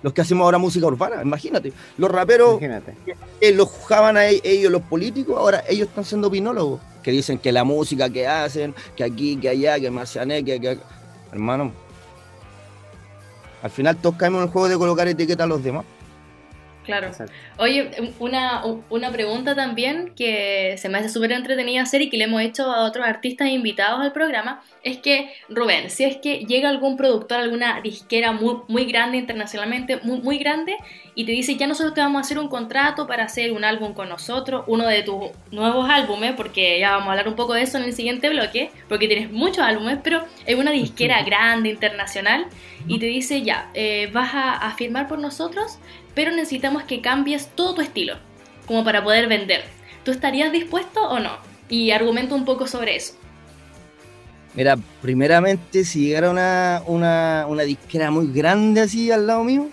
Los 0.01 0.11
que 0.11 0.21
hacemos 0.21 0.43
ahora 0.45 0.57
música 0.57 0.85
urbana, 0.87 1.21
imagínate. 1.21 1.71
Los 1.97 2.09
raperos 2.11 2.53
Imagínate. 2.61 2.95
eh, 3.41 3.51
los 3.53 3.69
juzgaban 3.69 4.17
a 4.17 4.27
e- 4.27 4.41
ellos 4.43 4.71
los 4.71 4.81
políticos, 4.81 5.35
ahora 5.37 5.63
ellos 5.69 5.87
están 5.87 6.03
siendo 6.03 6.27
opinólogos, 6.29 6.81
que 7.03 7.11
dicen 7.11 7.37
que 7.37 7.51
la 7.51 7.63
música 7.63 8.09
que 8.09 8.27
hacen, 8.27 8.73
que 8.95 9.03
aquí, 9.03 9.37
que 9.37 9.49
allá, 9.49 9.79
que 9.79 9.89
Marciané, 9.91 10.43
que, 10.43 10.59
que 10.59 10.79
hermano. 11.31 11.71
Al 13.61 13.71
final 13.71 13.97
todos 13.97 14.15
caemos 14.15 14.39
en 14.41 14.47
el 14.47 14.51
juego 14.51 14.67
de 14.67 14.77
colocar 14.77 15.07
etiqueta 15.07 15.43
a 15.43 15.47
los 15.47 15.63
demás. 15.63 15.85
Claro. 16.85 17.07
Exacto. 17.07 17.33
Oye, 17.57 17.89
una, 18.19 18.63
una 18.89 19.11
pregunta 19.11 19.55
también 19.55 20.13
que 20.15 20.75
se 20.77 20.89
me 20.89 20.99
hace 20.99 21.09
súper 21.09 21.31
entretenida 21.31 21.81
hacer 21.81 22.01
y 22.01 22.09
que 22.09 22.17
le 22.17 22.25
hemos 22.25 22.41
hecho 22.41 22.71
a 22.71 22.83
otros 22.83 23.05
artistas 23.05 23.49
invitados 23.49 24.01
al 24.01 24.11
programa 24.11 24.61
es 24.83 24.97
que, 24.97 25.33
Rubén, 25.49 25.89
si 25.89 26.03
es 26.03 26.17
que 26.17 26.45
llega 26.45 26.69
algún 26.69 26.95
productor, 26.95 27.39
alguna 27.39 27.81
disquera 27.81 28.31
muy, 28.31 28.57
muy 28.67 28.85
grande 28.85 29.17
internacionalmente, 29.17 29.97
muy, 30.03 30.19
muy 30.19 30.37
grande, 30.37 30.77
y 31.15 31.25
te 31.25 31.31
dice, 31.31 31.55
ya 31.55 31.65
nosotros 31.65 31.95
te 31.95 32.01
vamos 32.01 32.19
a 32.19 32.21
hacer 32.21 32.37
un 32.37 32.49
contrato 32.49 33.07
para 33.07 33.23
hacer 33.23 33.51
un 33.51 33.63
álbum 33.63 33.93
con 33.93 34.09
nosotros, 34.09 34.63
uno 34.67 34.85
de 34.87 35.01
tus 35.01 35.31
nuevos 35.49 35.89
álbumes, 35.89 36.33
porque 36.35 36.79
ya 36.79 36.91
vamos 36.91 37.07
a 37.07 37.11
hablar 37.11 37.27
un 37.27 37.35
poco 37.35 37.53
de 37.53 37.63
eso 37.63 37.77
en 37.79 37.85
el 37.85 37.93
siguiente 37.93 38.29
bloque, 38.29 38.69
porque 38.87 39.07
tienes 39.07 39.31
muchos 39.31 39.63
álbumes, 39.63 39.97
pero 40.03 40.23
es 40.45 40.55
una 40.55 40.71
disquera 40.71 41.23
grande, 41.25 41.69
internacional, 41.69 42.45
y 42.87 42.99
te 42.99 43.07
dice, 43.07 43.41
ya, 43.41 43.71
eh, 43.73 44.09
vas 44.13 44.35
a, 44.35 44.53
a 44.53 44.75
firmar 44.75 45.07
por 45.07 45.17
nosotros, 45.17 45.79
pero 46.15 46.31
necesitamos 46.31 46.83
que 46.83 47.01
cambies 47.01 47.47
todo 47.55 47.75
tu 47.75 47.81
estilo, 47.81 48.15
como 48.65 48.83
para 48.83 49.03
poder 49.03 49.27
vender. 49.27 49.63
¿Tú 50.03 50.11
estarías 50.11 50.51
dispuesto 50.51 51.01
o 51.01 51.19
no? 51.19 51.31
Y 51.69 51.91
argumento 51.91 52.35
un 52.35 52.45
poco 52.45 52.65
sobre 52.67 52.95
eso. 52.95 53.13
Mira, 54.53 54.77
primeramente, 55.01 55.83
si 55.83 56.05
llegara 56.07 56.29
una, 56.29 56.81
una, 56.87 57.45
una 57.49 57.63
disquera 57.63 58.09
muy 58.09 58.31
grande 58.31 58.81
así 58.81 59.11
al 59.11 59.27
lado 59.27 59.43
mío, 59.43 59.67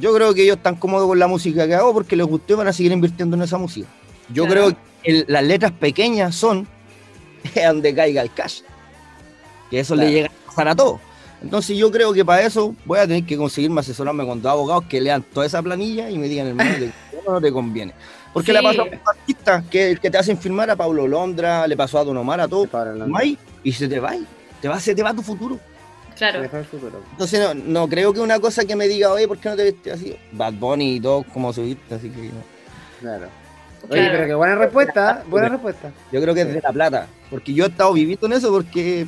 yo 0.00 0.14
creo 0.14 0.32
que 0.32 0.42
ellos 0.44 0.56
están 0.56 0.76
cómodos 0.76 1.06
con 1.06 1.18
la 1.18 1.26
música 1.26 1.66
que 1.66 1.74
hago 1.74 1.92
porque 1.92 2.16
les 2.16 2.26
gustó 2.26 2.54
y 2.54 2.56
van 2.56 2.68
a 2.68 2.72
seguir 2.72 2.92
invirtiendo 2.92 3.36
en 3.36 3.42
esa 3.42 3.58
música. 3.58 3.86
Yo 4.32 4.46
Claro. 4.46 4.68
creo 4.68 4.76
que 5.02 5.10
el- 5.10 5.24
las 5.28 5.42
letras 5.44 5.72
pequeñas 5.72 6.34
son 6.34 6.66
donde 7.66 7.94
caiga 7.94 8.22
el 8.22 8.32
cash. 8.32 8.60
Que 9.70 9.80
eso 9.80 9.94
Claro. 9.94 10.08
le 10.08 10.14
llega 10.14 10.28
a 10.28 10.46
pasar 10.46 10.68
a 10.68 10.76
todos. 10.76 11.00
Entonces 11.42 11.76
yo 11.76 11.90
creo 11.90 12.12
que 12.12 12.24
para 12.24 12.42
eso 12.42 12.74
voy 12.84 12.98
a 12.98 13.06
tener 13.06 13.24
que 13.24 13.36
conseguirme 13.36 13.80
asesorarme 13.80 14.26
con 14.26 14.42
dos 14.42 14.50
abogados 14.50 14.84
que 14.88 15.00
lean 15.00 15.22
toda 15.22 15.46
esa 15.46 15.62
planilla 15.62 16.10
y 16.10 16.18
me 16.18 16.28
digan, 16.28 16.48
hermano, 16.48 16.70
qué 16.78 16.90
no 17.26 17.40
te 17.40 17.52
conviene. 17.52 17.92
Porque 18.32 18.52
le 18.52 18.58
Sí. 18.58 18.64
pasa 18.64 18.82
a 18.82 18.84
muchos 18.84 19.00
artistas 19.06 19.64
que, 19.70 19.98
que 20.00 20.10
te 20.10 20.18
hacen 20.18 20.36
firmar 20.38 20.68
a 20.70 20.76
Pablo 20.76 21.06
Londra, 21.06 21.66
le 21.66 21.76
pasó 21.76 21.98
a 21.98 22.04
Don 22.04 22.16
Omar, 22.16 22.40
a 22.40 22.48
firmáis 22.48 23.38
y 23.62 23.72
se 23.72 23.88
te 23.88 24.00
va, 24.00 24.14
te 24.60 24.68
va, 24.68 24.80
se 24.80 24.94
te 24.94 25.02
va 25.02 25.14
tu 25.14 25.22
futuro. 25.22 25.58
Claro. 26.16 26.42
Entonces 27.12 27.38
no, 27.40 27.54
no 27.54 27.88
creo 27.88 28.12
que 28.12 28.18
una 28.20 28.40
cosa 28.40 28.64
que 28.64 28.74
me 28.74 28.88
diga, 28.88 29.12
oye, 29.12 29.28
¿por 29.28 29.38
qué 29.38 29.48
no 29.50 29.56
te 29.56 29.62
vestes 29.64 29.92
así? 29.94 30.16
Bad 30.32 30.54
Bunny 30.54 30.96
y 30.96 31.00
todo, 31.00 31.22
como 31.32 31.52
subiste, 31.52 31.94
así 31.94 32.10
que 32.10 32.22
no. 32.22 32.42
Claro. 33.00 33.28
Oye, 33.88 34.00
Claro. 34.00 34.12
pero 34.12 34.26
qué 34.26 34.34
buena 34.34 34.54
respuesta, 34.56 35.24
buena 35.28 35.48
respuesta. 35.50 35.92
Yo 36.10 36.20
creo 36.20 36.34
que 36.34 36.40
es 36.40 36.52
de 36.54 36.60
la 36.60 36.72
plata, 36.72 37.06
porque 37.30 37.54
yo 37.54 37.64
he 37.64 37.68
estado 37.68 37.92
viviendo 37.92 38.26
en 38.26 38.32
eso 38.32 38.50
porque 38.50 39.06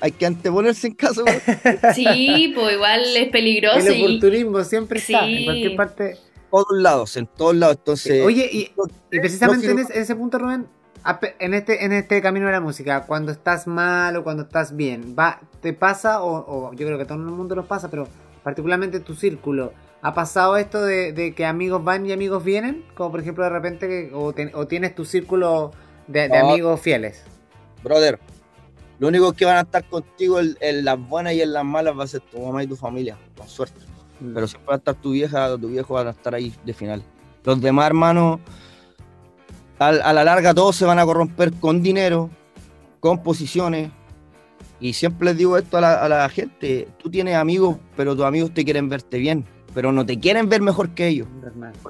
hay 0.00 0.12
que 0.12 0.26
anteponerse 0.26 0.86
en 0.88 0.94
caso. 0.94 1.24
Sí, 1.94 2.52
pues 2.54 2.74
igual 2.74 3.02
es 3.16 3.28
peligroso. 3.28 3.78
El 3.78 3.96
y- 3.96 4.04
oportunismo 4.04 4.64
siempre 4.64 4.98
está, 4.98 5.24
Sí. 5.24 5.36
en 5.38 5.44
cualquier 5.44 5.76
parte. 5.76 6.16
todos 6.50 6.66
lados, 6.78 7.16
en 7.16 7.26
todos 7.26 7.54
lados. 7.54 7.76
Entonces, 7.78 8.24
Oye, 8.24 8.48
y, 8.50 8.70
y 9.10 9.20
precisamente 9.20 9.66
no 9.66 9.72
en, 9.72 9.78
ese, 9.80 9.94
en 9.96 10.02
ese 10.02 10.16
punto, 10.16 10.38
Rubén, 10.38 10.66
en 11.38 11.54
este, 11.54 11.84
en 11.84 11.92
este 11.92 12.20
camino 12.20 12.46
de 12.46 12.52
la 12.52 12.60
música, 12.60 13.06
cuando 13.06 13.32
estás 13.32 13.66
mal 13.66 14.16
o 14.16 14.24
cuando 14.24 14.42
estás 14.42 14.76
bien, 14.76 15.14
va, 15.18 15.40
¿te 15.62 15.72
pasa? 15.72 16.22
O, 16.22 16.68
o 16.68 16.72
yo 16.74 16.86
creo 16.86 16.96
que 16.98 17.04
a 17.04 17.06
todo 17.06 17.18
el 17.18 17.24
mundo 17.24 17.54
nos 17.54 17.66
pasa, 17.66 17.88
pero 17.90 18.06
particularmente 18.42 19.00
tu 19.00 19.14
círculo, 19.14 19.72
¿ha 20.02 20.12
pasado 20.14 20.56
esto 20.56 20.82
de, 20.82 21.12
de 21.12 21.34
que 21.34 21.44
amigos 21.46 21.82
van 21.84 22.04
y 22.06 22.12
amigos 22.12 22.42
vienen? 22.44 22.84
Como 22.94 23.10
por 23.12 23.20
ejemplo 23.20 23.44
de 23.44 23.50
repente, 23.50 23.86
que, 23.88 24.10
o, 24.14 24.32
ten- 24.32 24.50
o 24.54 24.66
tienes 24.66 24.94
tu 24.94 25.04
círculo 25.04 25.72
de, 26.06 26.28
de 26.28 26.38
No. 26.40 26.50
amigos 26.50 26.80
fieles. 26.80 27.22
brother, 27.82 28.18
lo 29.00 29.08
único 29.08 29.32
que 29.32 29.44
van 29.46 29.56
a 29.56 29.60
estar 29.62 29.84
contigo 29.88 30.38
en, 30.38 30.56
en 30.60 30.84
las 30.84 30.96
buenas 31.08 31.32
y 31.32 31.42
en 31.42 31.52
las 31.52 31.64
malas 31.64 31.98
va 31.98 32.04
a 32.04 32.06
ser 32.06 32.20
tu 32.20 32.38
mamá 32.38 32.62
y 32.62 32.66
tu 32.68 32.76
familia, 32.76 33.18
con 33.36 33.48
suerte. 33.48 33.80
Mm. 34.20 34.34
Pero 34.34 34.46
siempre 34.46 34.68
va 34.68 34.74
a 34.74 34.76
estar 34.76 34.94
tu 34.94 35.10
vieja 35.12 35.50
o 35.52 35.58
tu 35.58 35.68
viejo 35.68 35.94
van 35.94 36.06
a 36.06 36.10
estar 36.10 36.34
ahí 36.34 36.54
de 36.64 36.72
final. 36.74 37.02
Los 37.42 37.60
demás, 37.60 37.86
hermanos, 37.86 38.38
a 39.78 40.12
la 40.12 40.22
larga 40.24 40.52
todos 40.52 40.76
se 40.76 40.84
van 40.84 40.98
a 40.98 41.04
corromper 41.06 41.52
con 41.54 41.82
dinero, 41.82 42.28
con 43.00 43.22
posiciones. 43.22 43.90
Y 44.78 44.92
siempre 44.92 45.26
les 45.26 45.36
digo 45.38 45.56
esto 45.56 45.78
a 45.78 45.80
la, 45.80 45.94
a 45.94 46.08
la 46.08 46.28
gente, 46.28 46.86
tú 46.98 47.10
tienes 47.10 47.34
amigos, 47.36 47.78
pero 47.96 48.14
tus 48.14 48.24
amigos 48.24 48.52
te 48.52 48.64
quieren 48.64 48.88
verte 48.90 49.18
bien, 49.18 49.44
pero 49.74 49.92
no 49.92 50.04
te 50.04 50.18
quieren 50.18 50.48
ver 50.50 50.60
mejor 50.62 50.90
que 50.90 51.08
ellos. 51.08 51.28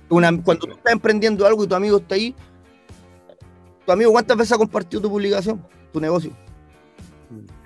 Una- 0.09 0.43
cuando 0.43 0.67
tú 0.67 0.73
estás 0.73 0.93
emprendiendo 0.93 1.47
algo 1.47 1.65
y 1.65 1.67
tu 1.67 1.75
amigo 1.75 1.99
está 1.99 2.15
ahí, 2.15 2.35
tu 3.87 3.93
amigo 3.93 4.13
cuántas 4.13 4.37
veces 4.37 4.53
ha 4.53 4.59
compartido 4.59 5.03
tu 5.03 5.09
publicación, 5.11 5.61
tu 5.93 6.01
negocio. 6.01 6.33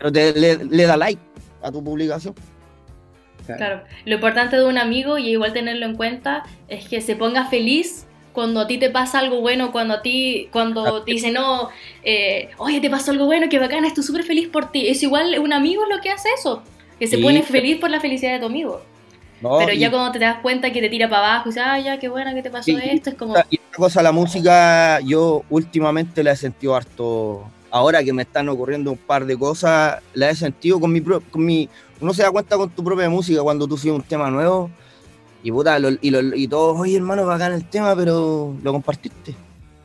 Pero 0.05 0.13
te, 0.13 0.39
le, 0.39 0.57
le 0.67 0.85
da 0.85 0.99
like 0.99 1.21
a 1.63 1.73
tu 1.73 1.83
publicación. 1.83 2.35
Claro, 3.47 3.83
lo 4.05 4.15
importante 4.15 4.57
de 4.57 4.65
un 4.67 4.77
amigo 4.79 5.17
y 5.17 5.31
igual 5.31 5.53
tenerlo 5.55 5.87
en 5.87 5.97
cuenta 5.97 6.45
es 6.69 6.87
que 6.89 7.01
se 7.01 7.17
ponga 7.17 7.47
feliz 7.47 8.07
cuando 8.35 8.61
a 8.61 8.67
ti 8.67 8.77
te 8.79 8.91
pasa 8.91 9.19
algo 9.19 9.41
bueno, 9.41 9.71
cuando 9.73 9.95
a 9.95 10.03
ti, 10.03 10.49
cuando 10.53 11.03
te 11.05 11.13
dice 11.13 11.31
no, 11.31 11.69
eh, 12.03 12.51
oye, 12.59 12.81
te 12.81 12.91
pasó 12.91 13.13
algo 13.13 13.25
bueno, 13.27 13.49
que 13.49 13.59
bacana, 13.59 13.87
estoy 13.87 14.03
súper 14.05 14.25
feliz 14.25 14.49
por 14.49 14.71
ti. 14.71 14.89
Es 14.89 15.03
igual, 15.03 15.39
un 15.39 15.53
amigo 15.55 15.85
es 15.85 15.95
lo 15.97 16.03
que 16.03 16.11
hace 16.11 16.29
eso, 16.39 16.63
que 16.99 17.07
se 17.07 17.17
Sí. 17.17 17.23
pone 17.23 17.43
feliz 17.43 17.79
por 17.79 17.89
la 17.91 18.01
felicidad 18.01 18.33
de 18.35 18.41
tu 18.41 18.47
amigo. 18.47 18.83
pero 19.41 19.73
ya 19.75 19.91
cuando 19.91 20.11
te 20.13 20.19
das 20.19 20.39
cuenta 20.41 20.71
que 20.73 20.81
te 20.81 20.89
tira 20.89 21.09
para 21.09 21.35
abajo 21.35 21.49
y 21.49 21.53
dices, 21.53 21.63
ah, 21.67 21.79
ya, 21.79 21.99
qué 21.99 22.09
buena 22.09 22.35
que 22.35 22.43
te 22.43 22.51
pasó 22.51 22.77
esto, 22.79 23.11
es 23.11 23.17
como... 23.17 23.35
Y 23.51 23.57
otra 23.59 23.77
cosa, 23.77 24.03
la 24.03 24.11
música, 24.13 25.01
yo 25.01 25.43
últimamente 25.51 26.23
la 26.23 26.33
he 26.33 26.37
sentido 26.37 26.75
harto, 26.75 27.45
ahora 27.75 28.04
que 28.04 28.12
me 28.12 28.23
están 28.23 28.49
ocurriendo 28.49 28.93
un 28.93 28.97
par 28.97 29.26
de 29.26 29.37
cosas, 29.37 30.00
la 30.12 30.31
he 30.31 30.37
sentido 30.37 30.78
con 30.78 30.93
mi, 30.93 31.00
con 31.00 31.45
mi 31.45 31.69
uno 32.00 32.14
se 32.14 32.23
da 32.23 32.31
cuenta 32.31 32.57
con 32.57 32.71
tu 32.71 32.85
propia 32.85 33.11
música 33.11 33.43
cuando 33.43 33.66
tú 33.66 33.76
sigues 33.76 33.97
un 33.97 34.04
tema 34.04 34.31
nuevo 34.31 34.71
y 35.43 35.50
puta, 35.50 35.76
y, 36.00 36.11
lo, 36.11 36.21
y 36.37 36.47
todos, 36.47 36.78
oye 36.78 36.97
hermano, 36.97 37.26
bacán 37.26 37.52
el 37.52 37.69
tema, 37.69 37.97
pero 37.97 38.54
lo 38.62 38.73
compartiste, 38.73 39.35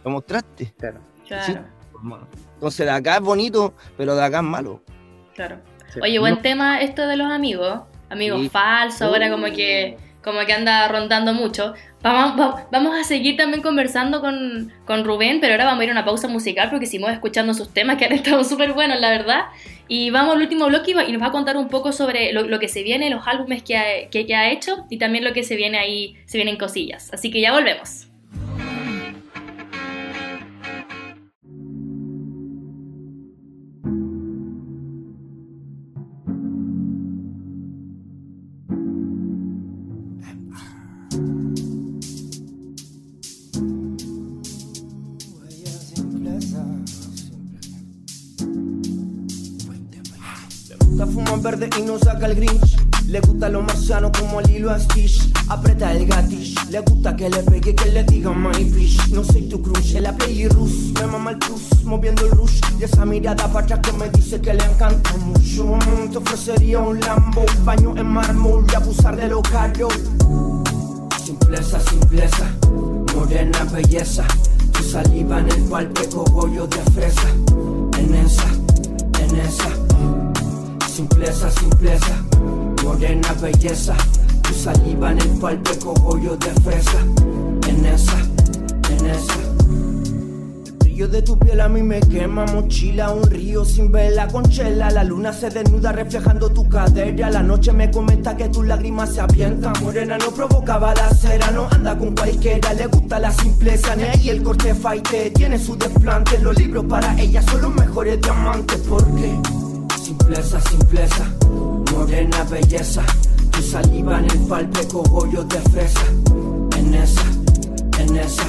lo 0.05 0.11
mostraste. 0.11 0.71
Claro. 0.77 0.99
Entonces 2.53 2.85
de 2.85 2.91
acá 2.91 3.15
es 3.15 3.21
bonito, 3.21 3.73
pero 3.97 4.15
de 4.15 4.23
acá 4.23 4.37
es 4.37 4.43
malo. 4.43 4.81
Claro. 5.33 5.57
Oye, 6.03 6.19
buen 6.19 6.43
tema 6.43 6.81
esto 6.81 7.07
de 7.07 7.17
los 7.17 7.31
amigos 7.31 7.79
amigos 8.09 8.49
falsos, 8.51 9.01
ahora 9.01 9.31
como 9.31 9.47
que, 9.47 9.97
como 10.23 10.45
que 10.45 10.53
anda 10.53 10.87
rondando 10.87 11.33
mucho. 11.33 11.73
Vamos, 12.01 12.61
vamos 12.71 12.97
a 12.97 13.03
seguir 13.03 13.35
también 13.35 13.61
conversando 13.61 14.21
con, 14.21 14.71
con, 14.85 15.03
Rubén, 15.03 15.39
pero 15.41 15.53
ahora 15.53 15.65
vamos 15.65 15.81
a 15.81 15.83
ir 15.83 15.89
a 15.89 15.93
una 15.93 16.05
pausa 16.05 16.27
musical 16.27 16.69
porque 16.69 16.85
seguimos 16.85 17.11
escuchando 17.11 17.53
sus 17.53 17.73
temas 17.73 17.97
que 17.97 18.05
han 18.05 18.13
estado 18.13 18.43
súper 18.43 18.73
buenos, 18.73 18.99
la 18.99 19.09
verdad. 19.09 19.45
Y 19.87 20.09
vamos 20.11 20.35
al 20.35 20.41
último 20.41 20.67
bloque 20.67 20.91
y 20.91 21.11
nos 21.11 21.21
va 21.21 21.27
a 21.27 21.31
contar 21.31 21.57
un 21.57 21.67
poco 21.67 21.91
sobre 21.91 22.31
lo, 22.31 22.59
que 22.59 22.67
se 22.67 22.83
viene, 22.83 23.09
los 23.09 23.27
álbumes 23.27 23.63
que 23.63 23.77
ha, 23.77 24.09
que, 24.09 24.25
que 24.25 24.35
ha 24.35 24.51
hecho 24.51 24.85
y 24.89 24.97
también 24.97 25.23
lo 25.23 25.33
que 25.33 25.43
se 25.43 25.55
viene 25.55 25.77
ahí, 25.77 26.15
se 26.25 26.37
vienen 26.37 26.57
cosillas. 26.57 27.11
Así 27.13 27.31
que 27.31 27.41
ya 27.41 27.51
volvemos. 27.51 28.08
Y 51.67 51.81
no 51.81 51.99
saca 51.99 52.27
el 52.27 52.35
grinch. 52.35 52.77
Le 53.07 53.19
gusta 53.21 53.49
lo 53.49 53.61
marciano 53.61 54.11
como 54.11 54.39
al 54.39 54.49
hilo 54.49 54.71
a 54.71 54.79
Stitch. 54.79 55.31
Aprieta 55.49 55.91
el 55.91 56.05
gatish. 56.05 56.55
Le 56.69 56.79
gusta 56.81 57.15
que 57.15 57.29
le 57.29 57.43
pegue, 57.43 57.75
que 57.75 57.91
le 57.91 58.03
diga 58.03 58.31
my 58.31 58.63
bitch. 58.63 59.09
No 59.09 59.23
soy 59.23 59.49
tu 59.49 59.61
crush, 59.61 59.93
la 59.99 60.15
play. 60.15 60.47
Me 60.93 61.07
mama 61.07 61.31
el 61.31 61.37
plus, 61.39 61.83
moviendo 61.83 62.25
el 62.25 62.31
rush. 62.31 62.61
Y 62.79 62.83
esa 62.83 63.05
mirada 63.05 63.51
para 63.51 63.65
atrás 63.65 63.79
que 63.79 63.91
me 63.93 64.09
dice 64.09 64.39
que 64.39 64.53
le 64.53 64.63
encanta 64.63 65.17
mucho. 65.17 65.77
Te 66.11 66.17
ofrecería 66.17 66.79
un 66.79 66.99
Lambo, 66.99 67.45
baño 67.63 67.97
en 67.97 68.07
mármol 68.07 68.65
y 68.71 68.75
abusar 68.75 69.15
de 69.15 69.27
lo 69.27 69.41
caro. 69.41 69.89
Simpleza, 71.23 71.79
simpleza, 71.79 72.45
morena 73.15 73.63
belleza. 73.73 74.25
Tu 74.71 74.83
saliva 74.83 75.39
en 75.39 75.49
el 75.49 75.63
palpe, 75.63 76.07
cogollo 76.09 76.67
de 76.67 76.77
fresa. 76.91 77.27
En 77.97 78.13
esa, 78.15 78.47
en 79.19 79.35
esa 79.35 79.78
Simpleza, 80.99 81.49
simpleza, 81.49 82.25
morena 82.83 83.33
belleza. 83.41 83.95
Tu 84.41 84.53
saliva 84.53 85.13
en 85.13 85.19
el 85.19 85.29
palpe 85.39 85.79
cogollo 85.79 86.35
de 86.35 86.51
fresa. 86.61 86.99
En 87.69 87.85
esa, 87.85 88.19
en 88.89 89.05
esa. 89.05 89.33
El 90.83 91.09
de 91.09 91.21
tu 91.21 91.39
piel 91.39 91.61
a 91.61 91.69
mí 91.69 91.83
me 91.83 92.01
quema, 92.01 92.45
mochila, 92.47 93.11
un 93.11 93.23
río 93.31 93.63
sin 93.63 93.93
vela 93.93 94.27
con 94.27 94.43
chela. 94.49 94.91
La 94.91 95.05
luna 95.05 95.31
se 95.31 95.49
desnuda 95.49 95.93
reflejando 95.93 96.49
tu 96.49 96.67
cadera. 96.67 97.29
La 97.29 97.43
noche 97.43 97.71
me 97.71 97.89
comenta 97.89 98.35
que 98.35 98.49
tus 98.49 98.67
lágrimas 98.67 99.13
se 99.13 99.21
avientan. 99.21 99.71
Morena 99.81 100.17
no 100.17 100.31
provoca 100.31 100.79
balacera, 100.79 101.49
no 101.51 101.69
anda 101.71 101.97
con 101.97 102.13
cualquiera. 102.13 102.73
Le 102.73 102.87
gusta 102.87 103.19
la 103.19 103.31
simpleza, 103.31 103.95
y 104.21 104.27
el 104.27 104.43
corte 104.43 104.75
fight 104.75 105.07
tiene 105.33 105.57
su 105.57 105.77
desplante. 105.77 106.37
Los 106.39 106.57
libros 106.57 106.83
para 106.89 107.17
ella 107.17 107.41
son 107.43 107.61
los 107.61 107.73
mejores 107.73 108.19
diamantes. 108.19 108.79
¿Por 108.79 109.05
qué? 109.15 109.58
Simpleza, 110.29 110.61
simpleza, 110.61 111.25
morena 111.91 112.43
belleza. 112.43 113.03
Tu 113.51 113.63
saliva 113.63 114.19
en 114.19 114.25
el 114.25 114.37
palpe, 114.47 114.87
cogollo 114.87 115.43
de 115.43 115.59
fresa. 115.71 116.05
En 116.77 116.93
esa, 116.93 117.23
en 117.97 118.15
esa. 118.15 118.43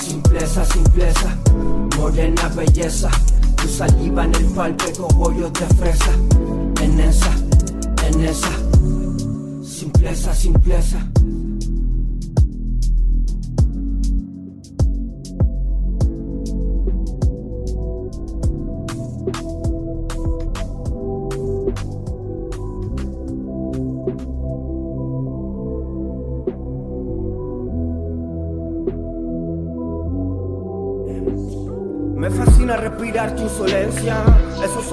Simpleza, 0.00 0.64
simpleza, 0.64 1.36
morena 1.98 2.48
belleza. 2.56 3.10
Tu 3.56 3.68
saliva 3.68 4.24
en 4.24 4.34
el 4.36 4.46
palpe, 4.46 4.90
cogollo 4.96 5.50
de 5.50 5.66
fresa. 5.74 6.12
En 6.80 6.98
esa, 6.98 7.30
en 8.06 8.24
esa. 8.24 8.52
Simpleza, 9.62 10.34
simpleza. 10.34 11.06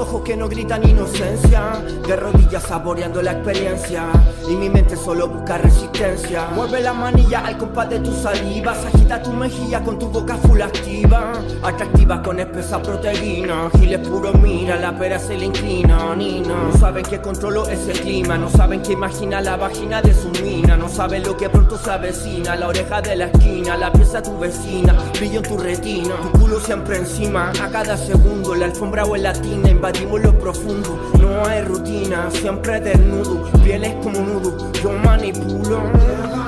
Ojos 0.02 0.24
que 0.24 0.36
no 0.36 0.50
gritan 0.50 0.88
inocencia. 0.88 1.82
De 2.06 2.16
rodillas 2.16 2.64
saboreando 2.64 3.22
la 3.22 3.34
experiencia. 3.34 4.08
Y 4.50 4.56
mi 4.56 4.70
mente 4.70 4.96
solo 4.96 5.28
busca 5.28 5.58
resistencia. 5.58 6.48
Mueve 6.56 6.82
la 6.82 6.94
manilla 6.94 7.46
al 7.46 7.58
compás 7.58 7.90
de 7.90 8.00
tus 8.00 8.16
salivas. 8.16 8.78
Agita 8.86 9.22
tu 9.22 9.32
mejilla 9.32 9.84
con 9.84 10.00
tu 10.00 10.08
boca 10.10 10.36
full 10.38 10.62
activa. 10.62 11.34
Atractiva 11.64 12.22
con 12.22 12.40
espesa 12.40 12.82
proteína. 12.82 13.70
Giles 13.80 14.08
puro, 14.08 14.34
mira, 14.34 14.78
la 14.78 14.98
pera 14.98 15.20
se 15.20 15.38
le 15.38 15.46
inclina. 15.46 16.16
Nina. 16.16 16.56
No 16.56 16.78
saben 16.78 17.06
que 17.06 17.22
controlo 17.22 17.68
ese 17.68 17.94
clima. 17.94 18.38
No 18.38 18.50
saben 18.50 18.82
que 18.82 18.94
imagina 18.94 19.40
la 19.42 19.56
vagina 19.56 20.02
de 20.02 20.14
su 20.14 20.30
mina. 20.44 20.76
No 20.76 20.90
saben 20.90 21.24
lo 21.24 21.38
que 21.38 21.50
pronto 21.50 21.78
se 21.78 21.92
avecina. 21.92 22.56
La 22.56 22.68
oreja 22.68 23.02
de 23.02 23.16
la 23.16 23.26
esquina, 23.26 23.78
la 23.78 23.92
pieza 23.92 24.22
tu 24.22 24.38
vecina. 24.40 24.96
Brillo 25.20 25.38
en 25.38 25.44
tu 25.44 25.58
retina. 25.58 26.16
Tu 26.34 26.41
siempre 26.60 26.98
encima. 26.98 27.52
A 27.62 27.70
cada 27.70 27.98
segundo, 27.98 28.56
la 28.56 28.66
alfombra 28.66 29.06
o 29.06 29.16
la 29.16 29.34
tina, 29.34 29.70
invadimos 29.70 30.22
lo 30.22 30.38
profundo. 30.38 31.12
No 31.20 31.46
hay 31.46 31.62
rutina, 31.62 32.30
siempre 32.32 32.80
desnudo, 32.80 33.50
pieles 33.64 33.96
como 34.04 34.20
nudo, 34.20 34.72
yo 34.82 34.92
manipulo. 34.92 36.41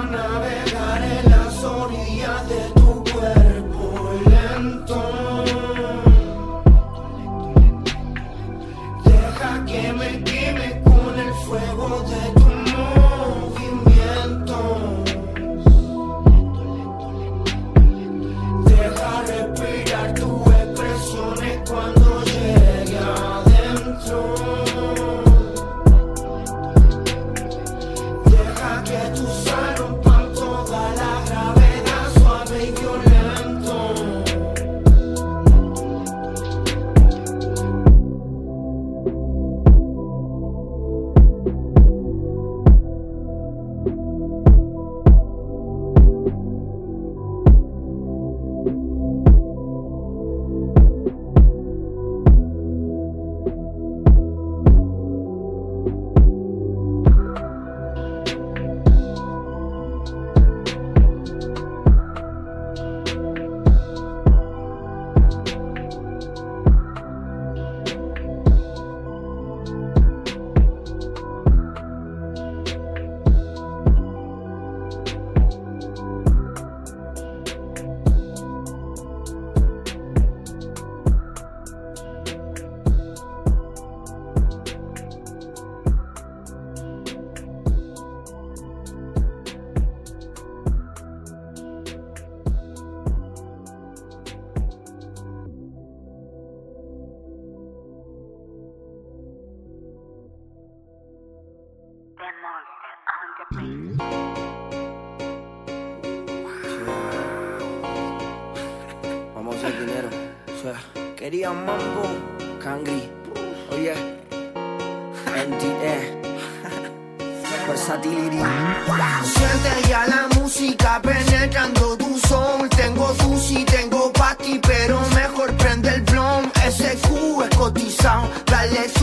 Let 128.72 128.98
you 129.01 129.02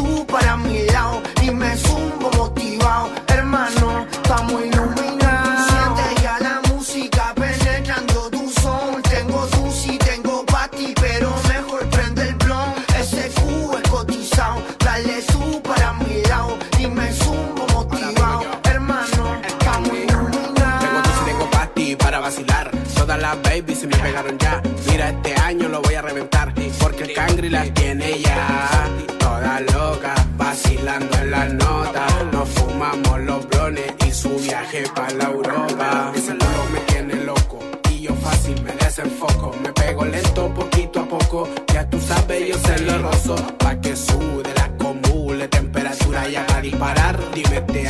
sé 42.63 42.85
lo. 42.85 43.11
Pa' 43.59 43.81
que 43.81 43.97
sude 43.97 44.53
la 44.55 44.69
comule 44.77 45.49
temperatura 45.49 46.29
ya 46.29 46.45
va 46.49 46.57
a 46.57 46.61
disparar. 46.61 47.19
Dime 47.35 47.57
este 47.57 47.90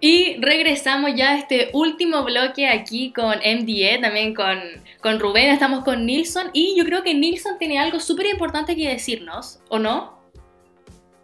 Y 0.00 0.36
regresamos 0.40 1.12
ya 1.16 1.30
a 1.30 1.38
este 1.38 1.70
último 1.72 2.24
bloque 2.24 2.68
aquí 2.68 3.12
con 3.12 3.38
MDE, 3.38 3.98
también 4.00 4.34
con, 4.34 4.58
con 5.00 5.18
Rubén, 5.18 5.50
estamos 5.50 5.84
con 5.84 6.06
Nilsson 6.06 6.50
y 6.52 6.76
yo 6.76 6.84
creo 6.84 7.02
que 7.02 7.14
Nilsson 7.14 7.58
tiene 7.58 7.78
algo 7.78 7.98
súper 7.98 8.26
importante 8.26 8.76
que 8.76 8.88
decirnos, 8.88 9.60
¿o 9.68 9.78
no? 9.78 10.18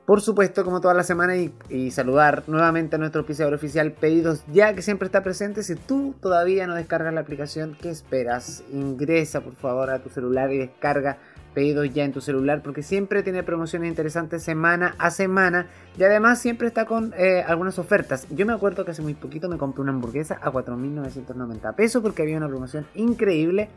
Por 0.06 0.20
supuesto, 0.20 0.64
como 0.64 0.82
toda 0.82 0.92
la 0.92 1.02
semana, 1.02 1.34
y, 1.36 1.54
y 1.70 1.90
saludar 1.90 2.42
nuevamente 2.46 2.96
a 2.96 2.98
nuestro 2.98 3.20
auspiciador 3.20 3.54
oficial 3.54 3.92
Pedidos 3.92 4.44
Ya, 4.52 4.74
que 4.74 4.82
siempre 4.82 5.06
está 5.06 5.22
presente. 5.22 5.62
Si 5.62 5.76
tú 5.76 6.14
todavía 6.20 6.66
no 6.66 6.74
descargas 6.74 7.14
la 7.14 7.20
aplicación, 7.20 7.78
¿qué 7.80 7.88
esperas? 7.88 8.64
Ingresa 8.70 9.40
por 9.40 9.54
favor 9.54 9.88
a 9.88 10.00
tu 10.00 10.10
celular 10.10 10.52
y 10.52 10.58
descarga 10.58 11.16
Pedidos 11.54 11.92
Ya 11.94 12.04
en 12.04 12.12
tu 12.12 12.20
celular, 12.20 12.62
porque 12.62 12.82
siempre 12.82 13.22
tiene 13.22 13.42
promociones 13.44 13.88
interesantes 13.88 14.42
semana 14.42 14.94
a 14.98 15.10
semana. 15.10 15.68
Y 15.96 16.02
además 16.02 16.40
siempre 16.40 16.66
está 16.68 16.84
con 16.84 17.14
eh, 17.16 17.42
algunas 17.46 17.78
ofertas. 17.78 18.26
Yo 18.30 18.44
me 18.44 18.52
acuerdo 18.52 18.84
que 18.84 18.90
hace 18.90 19.02
muy 19.02 19.14
poquito 19.14 19.48
me 19.48 19.56
compré 19.56 19.80
una 19.82 19.92
hamburguesa 19.92 20.38
a 20.42 20.50
4.990 20.50 21.74
pesos 21.74 22.02
porque 22.02 22.22
había 22.22 22.36
una 22.36 22.48
promoción 22.48 22.86
increíble. 22.94 23.68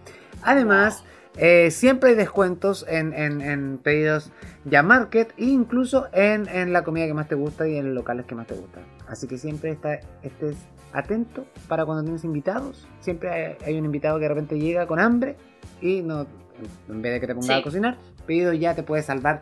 Además... 0.43 1.03
Eh, 1.39 1.69
siempre 1.69 2.09
hay 2.09 2.15
descuentos 2.15 2.83
en, 2.89 3.13
en- 3.13 3.41
en 3.41 3.77
pedidos 3.77 4.31
ya 4.65 4.81
market 4.81 5.33
e 5.37 5.45
incluso 5.45 6.07
en, 6.11 6.47
en 6.47 6.73
la 6.73 6.83
comida 6.83 7.05
que 7.05 7.13
más 7.13 7.27
te 7.27 7.35
gusta 7.35 7.67
y 7.67 7.77
en 7.77 7.85
los 7.87 7.93
locales 7.93 8.25
que 8.25 8.33
más 8.33 8.47
te 8.47 8.55
gustan. 8.55 8.81
Así 9.07 9.27
que 9.27 9.37
siempre 9.37 9.69
está, 9.69 9.99
estés 10.23 10.55
atento 10.93 11.45
para 11.67 11.85
cuando 11.85 12.01
tienes 12.03 12.23
invitados. 12.23 12.87
Siempre 13.01 13.29
hay, 13.29 13.55
hay 13.63 13.77
un 13.77 13.85
invitado 13.85 14.17
que 14.17 14.23
de 14.23 14.29
repente 14.29 14.57
llega 14.57 14.87
con 14.87 14.99
hambre 14.99 15.35
y 15.79 16.01
no 16.01 16.25
en 16.89 17.01
vez 17.01 17.13
de 17.13 17.19
que 17.19 17.27
te 17.27 17.33
pongas 17.33 17.47
Sí. 17.47 17.53
a 17.53 17.61
cocinar, 17.63 17.97
pedido 18.25 18.53
ya 18.53 18.75
te 18.75 18.83
puede 18.83 19.03
salvar. 19.03 19.41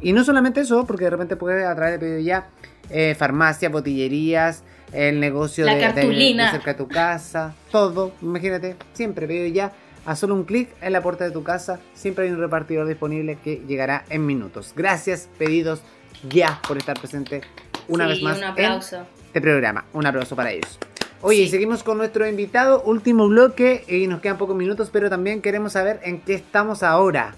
Y 0.00 0.12
no 0.12 0.24
solamente 0.24 0.60
eso, 0.60 0.86
porque 0.86 1.04
de 1.04 1.10
repente 1.10 1.36
puedes 1.36 1.64
a 1.66 1.74
través 1.74 1.94
de 1.94 1.98
pedido 1.98 2.18
ya 2.20 2.48
eh, 2.90 3.14
farmacias, 3.18 3.72
botillerías, 3.72 4.62
el 4.92 5.18
negocio 5.20 5.64
La 5.64 5.72
de, 5.74 5.78
de- 5.80 5.86
de 5.88 5.94
cartulina. 5.94 6.50
cerca 6.50 6.72
de 6.72 6.78
tu 6.78 6.86
casa, 6.88 7.54
todo. 7.70 8.12
Imagínate, 8.22 8.76
siempre 8.92 9.26
pedido 9.26 9.46
ya. 9.46 9.72
A 10.06 10.16
solo 10.16 10.34
un 10.34 10.44
clic 10.44 10.68
en 10.82 10.92
la 10.92 11.00
puerta 11.02 11.24
de 11.24 11.30
tu 11.30 11.42
casa, 11.42 11.80
siempre 11.94 12.26
hay 12.26 12.30
un 12.30 12.38
repartidor 12.38 12.86
disponible 12.86 13.38
que 13.42 13.62
llegará 13.66 14.04
en 14.10 14.26
minutos. 14.26 14.74
Gracias, 14.76 15.30
pedidos 15.38 15.80
ya 16.28 16.60
por 16.68 16.76
estar 16.76 16.98
presente 16.98 17.40
una 17.88 18.04
Sí, 18.04 18.10
vez 18.10 18.22
más 18.22 18.36
un 18.36 18.42
en 18.44 18.48
aplauso. 18.50 19.06
este 19.24 19.40
programa. 19.40 19.86
Un 19.94 20.04
aplauso 20.06 20.36
para 20.36 20.50
ellos. 20.52 20.78
Oye, 21.26 21.44
Sí. 21.44 21.48
seguimos 21.52 21.82
con 21.82 21.96
nuestro 21.96 22.28
invitado, 22.28 22.82
último 22.82 23.26
bloque, 23.28 23.82
y 23.88 24.06
nos 24.08 24.20
quedan 24.20 24.36
pocos 24.36 24.54
minutos, 24.54 24.90
pero 24.92 25.08
también 25.08 25.40
queremos 25.40 25.72
saber 25.72 25.98
en 26.04 26.20
qué 26.20 26.34
estamos 26.34 26.82
ahora. 26.82 27.34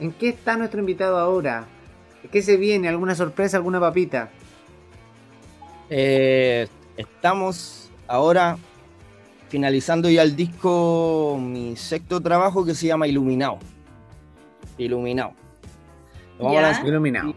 ¿En 0.00 0.10
qué 0.10 0.30
está 0.30 0.56
nuestro 0.56 0.80
invitado 0.80 1.18
ahora? 1.18 1.66
¿Qué 2.32 2.42
se 2.42 2.56
viene? 2.56 2.88
¿Alguna 2.88 3.14
sorpresa? 3.14 3.58
¿Alguna 3.58 3.78
papita? 3.78 4.30
Eh, 5.88 6.66
estamos 6.96 7.90
ahora 8.08 8.56
finalizando 9.50 10.10
ya 10.10 10.22
el 10.22 10.34
disco, 10.34 11.38
mi 11.40 11.76
sexto 11.76 12.20
trabajo 12.20 12.64
que 12.64 12.74
se 12.74 12.88
llama 12.88 13.06
Iluminado. 13.06 13.58
Iluminado. 14.78 15.32
Lo 16.38 16.46
vamos 16.46 16.58
a 16.58 16.60
Ya. 16.62 16.66
lanzar, 16.68 16.86
Iluminado. 16.88 17.34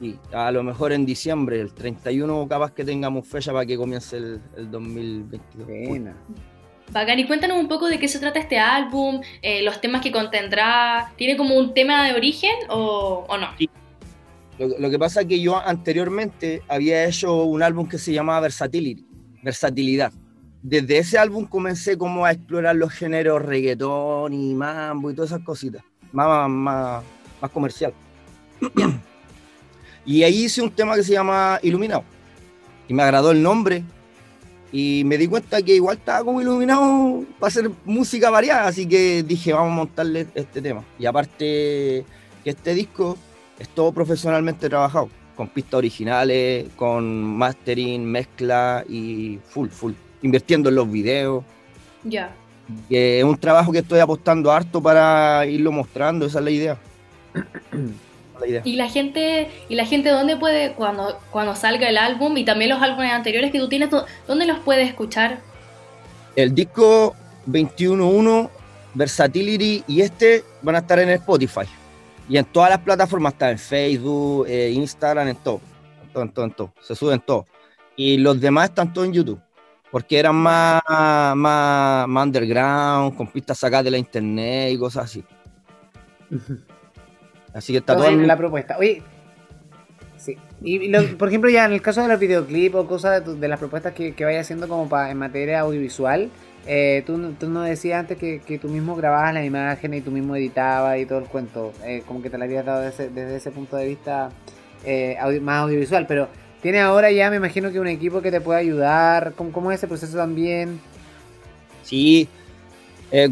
Sí, 0.00 0.18
a 0.32 0.50
lo 0.50 0.62
mejor 0.62 0.92
en 0.92 1.06
diciembre, 1.06 1.60
el 1.60 1.72
31 1.72 2.48
capaz 2.48 2.72
que 2.72 2.84
tengamos 2.84 3.26
fecha 3.26 3.52
para 3.52 3.66
que 3.66 3.76
comience 3.76 4.16
el, 4.16 4.40
el 4.56 4.70
2022. 4.70 5.66
Buena. 5.88 6.16
Bacán, 6.92 7.18
y 7.18 7.26
cuéntanos 7.26 7.58
un 7.58 7.68
poco 7.68 7.86
de 7.88 7.98
qué 7.98 8.08
se 8.08 8.18
trata 8.18 8.38
este 8.38 8.58
álbum, 8.58 9.20
eh, 9.42 9.62
los 9.62 9.80
temas 9.80 10.00
que 10.00 10.10
contendrá. 10.10 11.12
¿Tiene 11.16 11.36
como 11.36 11.56
un 11.56 11.74
tema 11.74 12.08
de 12.08 12.14
origen 12.14 12.54
o, 12.70 13.26
o 13.28 13.36
no? 13.36 13.48
Lo, 14.58 14.78
lo 14.78 14.90
que 14.90 14.98
pasa 14.98 15.20
es 15.20 15.26
que 15.26 15.40
yo 15.40 15.56
anteriormente 15.58 16.62
había 16.66 17.04
hecho 17.04 17.44
un 17.44 17.62
álbum 17.62 17.88
que 17.88 17.98
se 17.98 18.12
llamaba 18.12 18.40
Versatility, 18.40 19.06
Versatilidad. 19.42 20.12
Desde 20.62 20.98
ese 20.98 21.18
álbum 21.18 21.46
comencé 21.46 21.96
como 21.96 22.24
a 22.24 22.32
explorar 22.32 22.74
los 22.74 22.92
géneros 22.92 23.42
reggaetón 23.42 24.32
y 24.32 24.54
mambo 24.54 25.10
y 25.10 25.14
todas 25.14 25.30
esas 25.30 25.44
cositas, 25.44 25.82
más, 26.10 26.48
más, 26.48 27.04
más 27.40 27.50
comercial. 27.50 27.92
y 30.08 30.22
ahí 30.22 30.46
hice 30.46 30.62
un 30.62 30.70
tema 30.70 30.94
que 30.94 31.02
se 31.02 31.12
llama 31.12 31.60
Iluminado. 31.62 32.02
Y 32.88 32.94
me 32.94 33.02
agradó 33.02 33.30
el 33.30 33.42
nombre. 33.42 33.84
Y 34.72 35.02
me 35.04 35.18
di 35.18 35.26
cuenta 35.28 35.60
que 35.60 35.74
igual 35.74 35.98
estaba 35.98 36.24
como 36.24 36.40
iluminado 36.40 37.24
para 37.38 37.48
hacer 37.48 37.70
música 37.84 38.30
variada, 38.30 38.68
así 38.68 38.86
que 38.86 39.22
dije, 39.22 39.52
vamos 39.52 39.72
a 39.72 39.74
montarle 39.74 40.26
este 40.34 40.62
tema. 40.62 40.82
Y 40.98 41.04
aparte 41.04 42.06
que 42.42 42.50
este 42.50 42.72
disco 42.72 43.18
es 43.58 43.68
todo 43.68 43.92
profesionalmente 43.92 44.70
trabajado, 44.70 45.10
con 45.36 45.48
pistas 45.48 45.74
originales, 45.74 46.68
con 46.74 47.22
mastering, 47.22 48.02
mezcla 48.02 48.84
y 48.88 49.38
full, 49.50 49.68
full, 49.68 49.92
invirtiendo 50.22 50.70
en 50.70 50.74
los 50.74 50.90
videos. 50.90 51.44
Ya. 52.04 52.34
Que 52.88 53.18
es 53.18 53.24
un 53.24 53.36
trabajo 53.36 53.72
que 53.72 53.80
estoy 53.80 54.00
apostando 54.00 54.50
harto 54.52 54.82
para 54.82 55.44
irlo 55.44 55.70
mostrando, 55.70 56.24
esa 56.24 56.38
es 56.38 56.44
la 56.44 56.50
idea. 56.50 56.78
la 58.40 58.46
idea. 58.46 58.62
¿Y 58.64 58.76
la 58.76 58.88
gente, 58.88 59.50
y 59.68 59.74
la 59.74 59.84
gente 59.86 60.10
dónde 60.10 60.36
puede, 60.36 60.72
cuando, 60.72 61.18
cuando 61.30 61.54
salga 61.54 61.88
el 61.88 61.96
álbum 61.98 62.36
y 62.36 62.44
también 62.44 62.70
los 62.70 62.80
álbumes 62.82 63.12
anteriores 63.12 63.50
que 63.52 63.58
tú 63.58 63.68
tienes, 63.68 63.90
dó- 63.90 64.04
dónde 64.26 64.46
los 64.46 64.58
puede 64.60 64.82
escuchar? 64.82 65.40
El 66.36 66.54
disco 66.54 67.14
21.1, 67.48 68.50
Versatility 68.94 69.84
y 69.86 70.00
este 70.02 70.44
van 70.62 70.76
a 70.76 70.78
estar 70.78 70.98
en 70.98 71.08
Spotify. 71.10 71.62
Y 72.28 72.36
en 72.36 72.44
todas 72.44 72.70
las 72.70 72.80
plataformas, 72.80 73.32
está 73.32 73.50
en 73.50 73.58
Facebook, 73.58 74.46
eh, 74.48 74.70
Instagram, 74.70 75.28
en 75.28 75.36
todo. 75.36 75.60
En 76.02 76.12
todo, 76.12 76.22
en 76.22 76.30
todo, 76.30 76.44
en 76.44 76.50
todo. 76.52 76.72
Se 76.82 76.94
suben 76.94 77.20
todos. 77.20 77.46
Y 77.96 78.18
los 78.18 78.40
demás 78.40 78.68
están 78.68 78.92
todos 78.92 79.06
en 79.08 79.14
YouTube. 79.14 79.40
Porque 79.90 80.18
eran 80.18 80.36
más, 80.36 80.82
más, 81.34 82.06
más 82.06 82.26
underground, 82.26 83.16
con 83.16 83.26
pistas 83.28 83.58
sacadas 83.58 83.84
de 83.86 83.90
la 83.92 83.96
internet 83.98 84.72
y 84.72 84.78
cosas 84.78 85.04
así. 85.06 85.24
Así 87.54 87.72
que 87.72 87.78
está 87.78 87.96
todo 87.96 88.08
en 88.08 88.26
la 88.26 88.36
propuesta. 88.36 88.76
Oye, 88.78 89.02
sí. 90.18 90.36
Y 90.62 90.88
lo- 90.88 91.16
por 91.16 91.28
ejemplo, 91.28 91.50
ya 91.50 91.64
en 91.64 91.72
el 91.72 91.82
caso 91.82 92.02
de 92.02 92.08
los 92.08 92.18
videoclips 92.20 92.74
o 92.74 92.86
cosas 92.86 93.22
de, 93.40 93.48
las 93.48 93.58
propuestas 93.58 93.94
que, 93.94 94.14
que 94.14 94.24
vayas 94.24 94.42
haciendo 94.46 94.68
como 94.68 94.88
para 94.88 95.10
en 95.10 95.16
materia 95.18 95.60
audiovisual, 95.60 96.28
eh, 96.66 97.02
tú, 97.06 97.32
tú 97.40 97.48
nos 97.48 97.66
decías 97.66 98.00
antes 98.00 98.18
que, 98.18 98.40
que 98.40 98.58
tú 98.58 98.68
mismo 98.68 98.94
grababas 98.96 99.32
las 99.32 99.44
imágenes 99.46 100.00
y 100.00 100.02
tú 100.02 100.10
mismo 100.10 100.36
editabas 100.36 100.98
y 100.98 101.06
todo 101.06 101.20
el 101.20 101.24
cuento. 101.26 101.72
eh, 101.84 102.02
como 102.06 102.20
que 102.20 102.28
te 102.28 102.36
la 102.36 102.44
habías 102.44 102.66
dado 102.66 102.82
desde, 102.82 103.08
desde 103.08 103.36
ese 103.36 103.50
punto 103.50 103.76
de 103.76 103.86
vista 103.86 104.30
eh, 104.84 105.16
audio- 105.18 105.40
más 105.40 105.62
audiovisual. 105.62 106.06
Pero 106.06 106.28
tienes 106.60 106.82
ahora 106.82 107.10
ya, 107.10 107.30
me 107.30 107.36
imagino 107.36 107.72
que 107.72 107.80
un 107.80 107.86
equipo 107.88 108.20
que 108.20 108.30
te 108.30 108.40
pueda 108.42 108.58
ayudar. 108.58 109.32
¿Cómo, 109.36 109.52
cómo 109.52 109.72
es 109.72 109.78
ese 109.78 109.88
proceso 109.88 110.16
también? 110.18 110.78
Sí, 111.82 112.28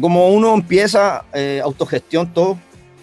como 0.01 0.29
uno 0.29 0.55
empieza 0.55 1.23
autogestión 1.63 2.33
todo, 2.33 2.57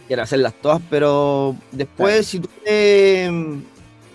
quiere 0.06 0.22
hacerlas 0.22 0.54
todas, 0.60 0.80
pero 0.90 1.56
después 1.72 2.12
Claro. 2.14 2.24
si 2.24 2.40
tú 2.40 2.48
eh, 2.66 3.30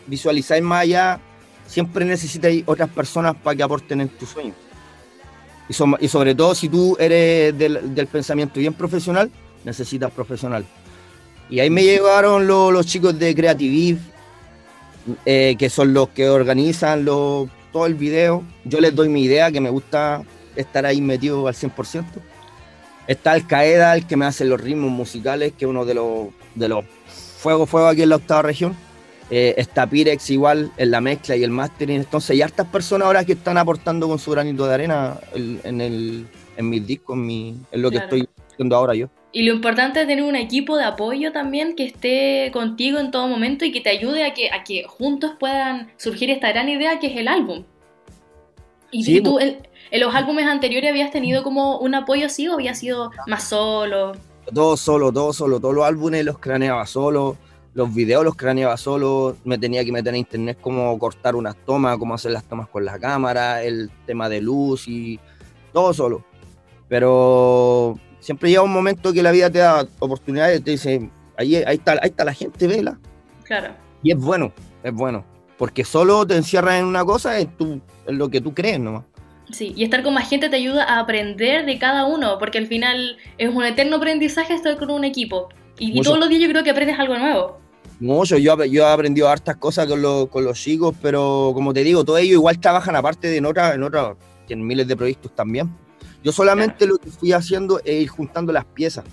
visualizáis 0.07 0.63
más 0.63 0.81
allá, 0.81 1.19
siempre 1.67 2.05
necesitas 2.05 2.51
otras 2.65 2.89
personas 2.89 3.35
para 3.35 3.55
que 3.55 3.63
aporten 3.63 4.01
en 4.01 4.09
tu 4.09 4.25
sueño. 4.25 4.53
Y, 5.67 5.73
so- 5.73 5.97
y 5.99 6.07
sobre 6.07 6.33
todo 6.35 6.55
si 6.55 6.67
tú 6.69 6.95
eres 6.99 7.57
del, 7.57 7.93
del 7.93 8.07
pensamiento 8.07 8.59
bien 8.59 8.73
profesional, 8.73 9.29
necesitas 9.63 10.11
profesional. 10.11 10.65
Y 11.49 11.59
ahí 11.59 11.69
me 11.69 11.83
llegaron 11.83 12.47
lo- 12.47 12.71
los 12.71 12.85
chicos 12.85 13.17
de 13.19 13.35
Creative 13.35 13.99
eh, 15.25 15.55
que 15.57 15.69
son 15.69 15.93
los 15.93 16.09
que 16.09 16.29
organizan 16.29 17.05
lo- 17.05 17.49
todo 17.71 17.85
el 17.85 17.95
video. 17.95 18.43
Yo 18.65 18.79
les 18.79 18.93
doy 18.95 19.09
mi 19.09 19.23
idea, 19.23 19.51
que 19.51 19.59
me 19.61 19.69
gusta 19.69 20.23
estar 20.55 20.85
ahí 20.85 21.01
metido 21.01 21.47
al 21.47 21.53
100%. 21.55 22.19
Está 23.09 23.31
Al 23.31 23.47
Qaeda, 23.47 23.95
el 23.95 24.05
que 24.05 24.15
me 24.15 24.25
hace 24.25 24.45
los 24.45 24.61
ritmos 24.61 24.91
musicales, 24.91 25.53
que 25.57 25.65
es 25.65 25.69
uno 25.69 25.83
de 25.83 25.95
los, 25.95 26.27
de 26.53 26.69
los 26.69 26.85
fuego, 27.39 27.65
fuego 27.65 27.87
aquí 27.87 28.03
en 28.03 28.09
la 28.09 28.17
octava 28.17 28.43
región. 28.43 28.75
Eh, 29.31 29.55
está 29.57 29.87
Pirex 29.87 30.29
igual 30.29 30.71
en 30.77 30.91
la 30.91 31.01
mezcla 31.01 31.35
y 31.35 31.43
el 31.43 31.49
mastering. 31.49 32.01
Entonces 32.01 32.29
hay 32.29 32.43
hartas 32.43 32.67
personas 32.67 33.07
ahora 33.07 33.25
que 33.25 33.31
están 33.31 33.57
aportando 33.57 34.07
con 34.07 34.19
su 34.19 34.29
granito 34.29 34.67
de 34.67 34.73
arena 34.75 35.19
en, 35.33 35.59
en 35.63 35.81
el, 35.81 36.27
en 36.55 36.69
mis 36.69 36.85
discos, 36.85 37.15
en, 37.15 37.25
mi, 37.25 37.55
en 37.71 37.81
lo 37.81 37.89
que 37.89 37.97
estoy 37.97 38.29
haciendo 38.51 38.75
ahora 38.75 38.93
yo. 38.93 39.09
Y 39.31 39.41
lo 39.41 39.55
importante 39.55 40.01
es 40.01 40.07
tener 40.07 40.23
un 40.23 40.35
equipo 40.35 40.77
de 40.77 40.83
apoyo 40.83 41.31
también 41.31 41.75
que 41.75 41.85
esté 41.85 42.51
contigo 42.53 42.99
en 42.99 43.09
todo 43.09 43.27
momento 43.27 43.65
y 43.65 43.71
que 43.71 43.81
te 43.81 43.89
ayude 43.89 44.23
a 44.23 44.35
que, 44.35 44.51
a 44.51 44.63
que 44.63 44.83
juntos 44.83 45.31
puedan 45.39 45.91
surgir 45.97 46.29
esta 46.29 46.49
gran 46.49 46.69
idea 46.69 46.99
que 46.99 47.07
es 47.07 47.17
el 47.17 47.27
álbum. 47.27 47.63
¿Y, 48.91 49.03
Sí, 49.03 49.21
tú 49.21 49.39
en, 49.39 49.57
en 49.91 49.99
los 49.99 50.13
álbumes 50.13 50.45
anteriores 50.47 50.89
habías 50.89 51.11
tenido 51.11 51.43
como 51.43 51.77
un 51.79 51.95
apoyo 51.95 52.25
así 52.25 52.47
o 52.47 52.53
habías 52.53 52.79
sido 52.79 53.11
más 53.27 53.45
solo? 53.45 54.13
Todo 54.53 54.77
solo, 54.77 55.11
todo 55.11 55.33
solo, 55.33 55.59
todos 55.59 55.75
los 55.75 55.85
álbumes 55.85 56.25
los 56.25 56.39
craneaba 56.39 56.85
solo, 56.85 57.37
los 57.73 57.93
videos 57.93 58.23
los 58.23 58.35
craneaba 58.35 58.77
solo, 58.77 59.35
me 59.43 59.57
tenía 59.57 59.85
que 59.85 59.91
meter 59.91 60.13
en 60.13 60.19
internet 60.19 60.57
cómo 60.59 60.97
cortar 60.97 61.35
unas 61.35 61.55
tomas, 61.65 61.97
cómo 61.97 62.13
hacer 62.15 62.31
las 62.31 62.43
tomas 62.43 62.67
con 62.67 62.83
la 62.85 62.99
cámara, 62.99 63.63
el 63.63 63.91
tema 64.05 64.27
de 64.29 64.41
luz 64.41 64.87
y 64.87 65.19
todo 65.71 65.93
solo. 65.93 66.23
Pero 66.87 67.99
siempre 68.19 68.49
llega 68.49 68.63
un 68.63 68.73
momento 68.73 69.13
que 69.13 69.23
la 69.23 69.31
vida 69.31 69.49
te 69.49 69.59
da 69.59 69.87
oportunidades, 69.99 70.63
te 70.63 70.71
dice, 70.71 71.09
ahí, 71.37 71.55
ahí, 71.57 71.75
está, 71.75 71.93
ahí 71.93 72.09
está 72.09 72.23
la 72.25 72.33
gente, 72.33 72.67
vela. 72.67 72.99
Claro. 73.43 73.73
Y 74.01 74.11
es 74.11 74.17
bueno, 74.17 74.51
es 74.83 74.93
bueno, 74.93 75.23
porque 75.57 75.83
solo 75.83 76.25
te 76.25 76.35
encierras 76.35 76.79
en 76.79 76.85
una 76.85 77.05
cosa, 77.05 77.39
en, 77.39 77.49
tu, 77.49 77.81
en 78.07 78.17
lo 78.17 78.29
que 78.29 78.41
tú 78.41 78.53
crees 78.53 78.79
nomás. 78.79 79.03
Sí, 79.51 79.73
y 79.75 79.83
estar 79.83 80.03
con 80.03 80.13
más 80.13 80.29
gente 80.29 80.47
te 80.49 80.55
ayuda 80.55 80.83
a 80.83 80.99
aprender 80.99 81.65
de 81.65 81.79
cada 81.79 82.05
uno, 82.05 82.37
porque 82.37 82.57
al 82.59 82.67
final 82.67 83.17
es 83.37 83.49
un 83.53 83.63
eterno 83.63 83.95
aprendizaje 83.97 84.53
estar 84.53 84.77
con 84.77 84.91
un 84.91 85.03
equipo. 85.03 85.49
Y, 85.79 85.97
y 85.97 86.01
todos 86.01 86.19
los 86.19 86.29
días 86.29 86.41
yo 86.41 86.49
creo 86.49 86.63
que 86.63 86.69
aprendes 86.69 86.99
algo 86.99 87.17
nuevo. 87.17 87.57
Mucho, 87.99 88.37
yo, 88.37 88.63
yo 88.65 88.83
he 88.83 88.91
aprendido 88.91 89.27
hartas 89.27 89.57
cosas 89.57 89.87
con, 89.87 90.01
los- 90.01 90.27
con 90.29 90.45
los 90.45 90.57
chicos, 90.57 90.95
pero 91.01 91.51
como 91.53 91.73
te 91.73 91.83
digo, 91.83 92.05
todos 92.05 92.19
ellos 92.19 92.33
igual 92.33 92.59
trabajan 92.59 92.95
aparte 92.95 93.27
de 93.27 93.37
en 93.37 93.45
otras, 93.45 93.75
en 93.75 93.83
tienen 94.47 94.65
miles 94.65 94.87
de 94.87 94.95
proyectos 94.95 95.33
también. 95.35 95.69
Yo 96.23 96.31
solamente 96.31 96.85
lo 96.85 96.97
que 96.97 97.09
fui 97.09 97.31
haciendo 97.33 97.79
es 97.79 98.01
ir 98.03 98.07
juntando 98.07 98.51
las 98.53 98.65
piezas. 98.65 99.05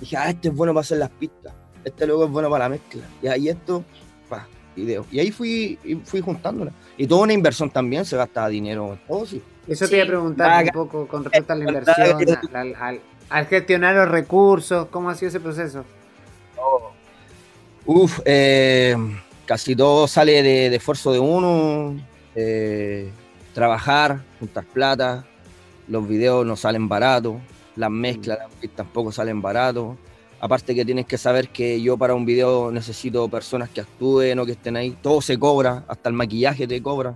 Dije, 0.00 0.16
ah, 0.16 0.30
este 0.30 0.48
es 0.48 0.54
bueno 0.54 0.72
para 0.72 0.80
hacer 0.82 0.98
las 0.98 1.10
pistas, 1.10 1.52
este 1.84 2.06
luego 2.06 2.24
es 2.24 2.30
bueno 2.30 2.50
para 2.50 2.64
la 2.64 2.68
mezcla, 2.70 3.02
y 3.22 3.28
ahí 3.28 3.48
esto, 3.48 3.82
pa, 4.76 4.80
video. 4.80 5.06
Y 5.10 5.18
ahí 5.18 5.30
fui, 5.30 5.78
fui 6.04 6.20
juntándolas. 6.20 6.74
Y 6.96 7.06
toda 7.06 7.22
una 7.22 7.32
inversión 7.32 7.70
también, 7.70 8.04
se 8.04 8.16
gastaba 8.16 8.48
dinero 8.48 8.92
en 8.92 8.98
todo, 9.06 9.26
sí. 9.26 9.42
Eso 9.66 9.84
Sí. 9.86 9.90
te 9.90 9.96
iba 9.96 10.04
a 10.04 10.08
preguntar 10.08 10.64
un 10.64 10.70
poco 10.70 11.08
con 11.08 11.24
respecto 11.24 11.52
a 11.52 11.56
la 11.56 11.64
inversión, 11.68 12.38
al, 12.54 12.74
al- 12.76 13.00
al 13.28 13.46
gestionar 13.46 13.94
los 13.96 14.08
recursos, 14.08 14.86
¿cómo 14.90 15.10
ha 15.10 15.14
sido 15.16 15.30
ese 15.30 15.40
proceso? 15.40 15.84
Uf, 17.84 18.20
eh, 18.24 18.96
casi 19.44 19.76
todo 19.76 20.08
sale 20.08 20.42
de, 20.42 20.70
de 20.70 20.76
esfuerzo 20.76 21.12
de 21.12 21.18
uno, 21.20 21.94
eh, 22.34 23.10
trabajar, 23.54 24.20
juntar 24.40 24.64
plata, 24.64 25.24
los 25.88 26.06
videos 26.08 26.44
no 26.44 26.56
salen 26.56 26.88
baratos, 26.88 27.36
las 27.76 27.90
mezclas 27.90 28.38
las 28.38 28.48
pistas 28.52 28.76
tampoco 28.78 29.12
salen 29.12 29.40
baratos. 29.40 29.96
Aparte 30.40 30.74
que 30.74 30.84
tienes 30.84 31.06
que 31.06 31.16
saber 31.16 31.48
que 31.48 31.80
yo 31.80 31.96
para 31.96 32.14
un 32.14 32.26
video 32.26 32.70
necesito 32.70 33.28
personas 33.28 33.70
que 33.70 33.80
actúen 33.80 34.38
o 34.38 34.44
que 34.44 34.52
estén 34.52 34.76
ahí, 34.76 34.96
todo 35.02 35.20
se 35.20 35.38
cobra, 35.38 35.84
hasta 35.88 36.08
el 36.08 36.14
maquillaje 36.14 36.66
te 36.66 36.82
cobra. 36.82 37.14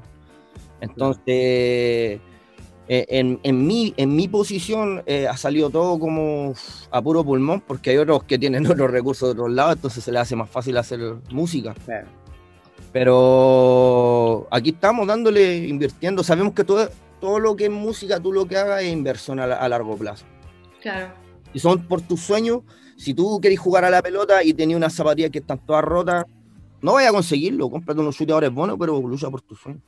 Entonces, 0.81 1.25
eh, 1.29 2.21
en, 2.89 3.39
en, 3.43 3.67
mi, 3.67 3.95
en 3.97 4.17
mi 4.17 4.27
posición 4.27 5.03
eh, 5.07 5.29
ha 5.29 5.37
salido 5.37 5.69
todo 5.71 5.99
como 5.99 6.55
a 6.91 7.03
puro 7.03 7.23
pulmón, 7.23 7.61
porque 7.61 7.91
hay 7.91 7.99
otros 7.99 8.25
que 8.25 8.39
tienen 8.39 8.67
otros 8.71 8.91
recursos 8.91 9.29
de 9.29 9.33
otros 9.33 9.55
lados, 9.55 9.75
entonces 9.77 10.03
se 10.03 10.11
les 10.11 10.23
hace 10.23 10.35
más 10.35 10.49
fácil 10.49 10.77
hacer 10.79 11.01
música. 11.31 11.75
Claro. 11.85 12.09
Pero 12.93 14.49
aquí 14.51 14.71
estamos 14.71 15.07
dándole, 15.07 15.69
invirtiendo. 15.69 16.25
Sabemos 16.25 16.55
que 16.55 16.65
todo, 16.65 16.89
todo 17.21 17.39
lo 17.39 17.55
que 17.55 17.67
es 17.67 17.71
música, 17.71 18.19
tú 18.19 18.33
lo 18.33 18.47
que 18.47 18.57
hagas 18.57 18.83
es 18.83 18.93
inversión 18.93 19.39
a 19.39 19.69
largo 19.69 19.97
plazo. 19.97 20.25
Claro. 20.81 21.13
Y 21.53 21.59
son 21.59 21.87
por 21.87 22.01
tus 22.03 22.21
sueños. 22.21 22.61
Si 22.97 23.15
tú 23.15 23.41
querés 23.41 23.59
jugar 23.59 23.85
a 23.85 23.91
la 23.91 24.03
pelota 24.03 24.45
y 24.45 24.53
tenías 24.53 24.77
unas 24.77 24.93
zapatillas 24.93 25.31
que 25.31 25.39
están 25.39 25.59
todas 25.59 25.85
rotas, 25.85 26.25
no 26.83 26.95
vayas 26.95 27.11
a 27.11 27.15
conseguirlo. 27.15 27.71
Cómprate 27.71 28.01
unos 28.01 28.17
chuteadores 28.17 28.53
buenos, 28.53 28.77
pero 28.79 29.01
lucha 29.01 29.31
por 29.31 29.41
tus 29.41 29.61
sueños. 29.61 29.83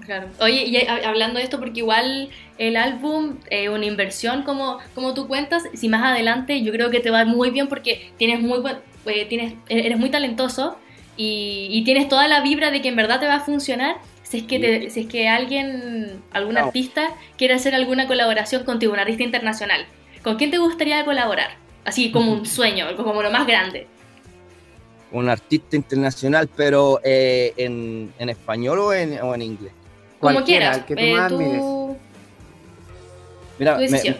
Claro. 0.00 0.28
Oye, 0.40 0.64
y 0.66 0.76
hablando 0.86 1.38
de 1.38 1.44
esto, 1.44 1.58
porque 1.58 1.80
igual 1.80 2.28
el 2.58 2.76
álbum 2.76 3.36
es 3.48 3.68
una 3.68 3.86
inversión, 3.86 4.42
como, 4.42 4.78
como 4.94 5.14
tú 5.14 5.28
cuentas, 5.28 5.62
si 5.72 5.88
más 5.88 6.02
adelante 6.02 6.62
yo 6.62 6.72
creo 6.72 6.90
que 6.90 7.00
te 7.00 7.10
va 7.10 7.24
muy 7.24 7.50
bien 7.50 7.68
porque 7.68 8.10
tienes 8.18 8.40
muy 8.40 8.60
eh, 9.06 9.26
tienes, 9.26 9.54
eres 9.68 9.98
muy 9.98 10.10
talentoso 10.10 10.76
y, 11.16 11.82
tienes 11.84 12.08
toda 12.08 12.26
la 12.26 12.40
vibra 12.40 12.70
de 12.70 12.82
que 12.82 12.88
en 12.88 12.96
verdad 12.96 13.20
te 13.20 13.26
va 13.26 13.36
a 13.36 13.40
funcionar. 13.40 13.96
Si 14.24 14.38
es 14.38 14.42
que, 14.44 14.90
si 14.90 15.00
es 15.00 15.06
que 15.06 15.28
alguien, 15.28 16.22
algún 16.32 16.58
artista 16.58 17.10
quiere 17.36 17.54
hacer 17.54 17.74
alguna 17.74 18.08
colaboración 18.08 18.64
contigo, 18.64 18.92
un 18.92 18.98
artista 18.98 19.22
internacional, 19.22 19.86
¿con 20.24 20.36
quién 20.36 20.50
te 20.50 20.58
gustaría 20.58 21.04
colaborar? 21.04 21.50
Así 21.84 22.10
como 22.10 22.32
un 22.32 22.44
sueño, 22.44 22.86
como 22.96 23.22
lo 23.22 23.30
más 23.30 23.46
grande 23.46 23.86
un 25.14 25.28
artista 25.28 25.76
internacional, 25.76 26.48
pero 26.54 27.00
eh, 27.04 27.54
en, 27.56 28.12
en, 28.18 28.28
español 28.28 28.80
o 28.80 28.92
en, 28.92 29.20
o 29.22 29.32
en 29.34 29.42
inglés. 29.42 29.72
Como 30.18 30.42
quieras. 30.42 30.84
que 30.84 30.96
tú 30.96 31.00
eh, 31.00 31.14
más 31.14 31.32
Mira, 33.56 33.76
me, 33.78 34.16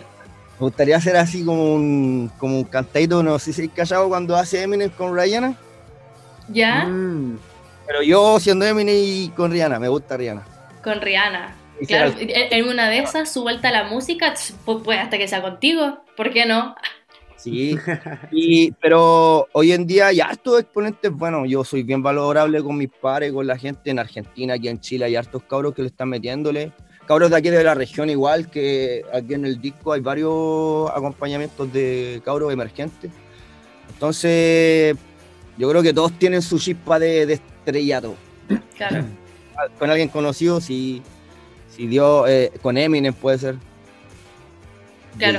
gustaría 0.61 0.97
hacer 0.97 1.17
así 1.17 1.45
como 1.45 1.75
un, 1.75 2.31
como 2.38 2.59
un 2.59 2.64
cantadito, 2.64 3.25
no 3.25 3.38
sé 3.40 3.53
si 3.53 3.64
es 3.64 3.71
callado 3.73 4.09
cuando 4.09 4.37
hace 4.37 4.62
Eminem 4.62 4.88
con 4.90 5.17
Rihanna. 5.19 5.57
¿Ya? 6.49 6.85
Mm. 6.85 7.38
Pero 7.88 8.03
yo 8.03 8.38
siendo 8.38 8.64
Eminem 8.64 8.95
y 8.97 9.29
con 9.31 9.51
Rihanna, 9.51 9.81
me 9.81 9.88
gusta 9.88 10.17
Rihanna. 10.17 10.45
Con 10.85 11.01
Rihanna. 11.01 11.57
Claro, 11.87 12.15
en 12.19 12.69
una 12.69 12.89
de 12.89 12.99
esas, 12.99 13.33
su 13.33 13.43
vuelta 13.43 13.69
a 13.69 13.73
la 13.73 13.85
música, 13.85 14.35
pues, 14.65 14.99
hasta 14.99 15.19
que 15.19 15.29
sea 15.29 15.43
contigo, 15.43 15.99
¿por 16.17 16.31
qué 16.31 16.47
no? 16.47 16.75
Sí, 17.37 17.77
y, 18.33 18.73
pero 18.73 19.49
hoy 19.53 19.73
en 19.73 19.87
día 19.87 20.07
hay 20.07 20.21
hartos 20.21 20.61
exponentes, 20.61 21.11
bueno, 21.11 21.45
yo 21.45 21.65
soy 21.65 21.83
bien 21.83 22.03
valorable 22.03 22.63
con 22.63 22.79
mis 22.79 22.89
pares, 22.89 23.33
con 23.33 23.47
la 23.47 23.59
gente 23.59 23.91
en 23.91 23.99
Argentina, 23.99 24.55
aquí 24.55 24.69
en 24.69 24.81
Chile 24.81 25.05
hay 25.05 25.17
hartos 25.17 25.43
cabros 25.43 25.75
que 25.75 25.83
le 25.83 25.89
están 25.89 26.09
metiéndole, 26.09 26.73
cabros 27.07 27.31
de 27.31 27.37
aquí 27.37 27.51
de 27.51 27.63
la 27.63 27.75
región 27.75 28.09
igual, 28.09 28.51
que 28.51 29.05
aquí 29.13 29.35
en 29.35 29.45
el 29.45 29.61
disco 29.61 29.93
hay 29.93 30.01
varios 30.01 30.91
acompañamientos 30.91 31.73
de 31.73 32.23
cabros 32.25 32.53
emergentes. 32.53 33.11
Entonces, 33.91 34.97
yo 35.59 35.69
creo 35.69 35.83
que 35.83 35.93
todos 35.93 36.13
tienen 36.19 36.41
su 36.41 36.59
chispa 36.59 36.99
de, 36.99 37.27
de 37.27 37.35
estrellato. 37.35 38.15
Claro. 38.77 39.05
Con 39.79 39.91
alguien 39.91 40.09
conocido, 40.09 40.61
si, 40.61 41.03
si 41.75 41.87
dio, 41.87 42.27
eh, 42.27 42.53
con 42.63 42.77
Eminem 42.79 43.15
puede 43.15 43.39
ser. 43.39 43.57
Claro, 45.19 45.39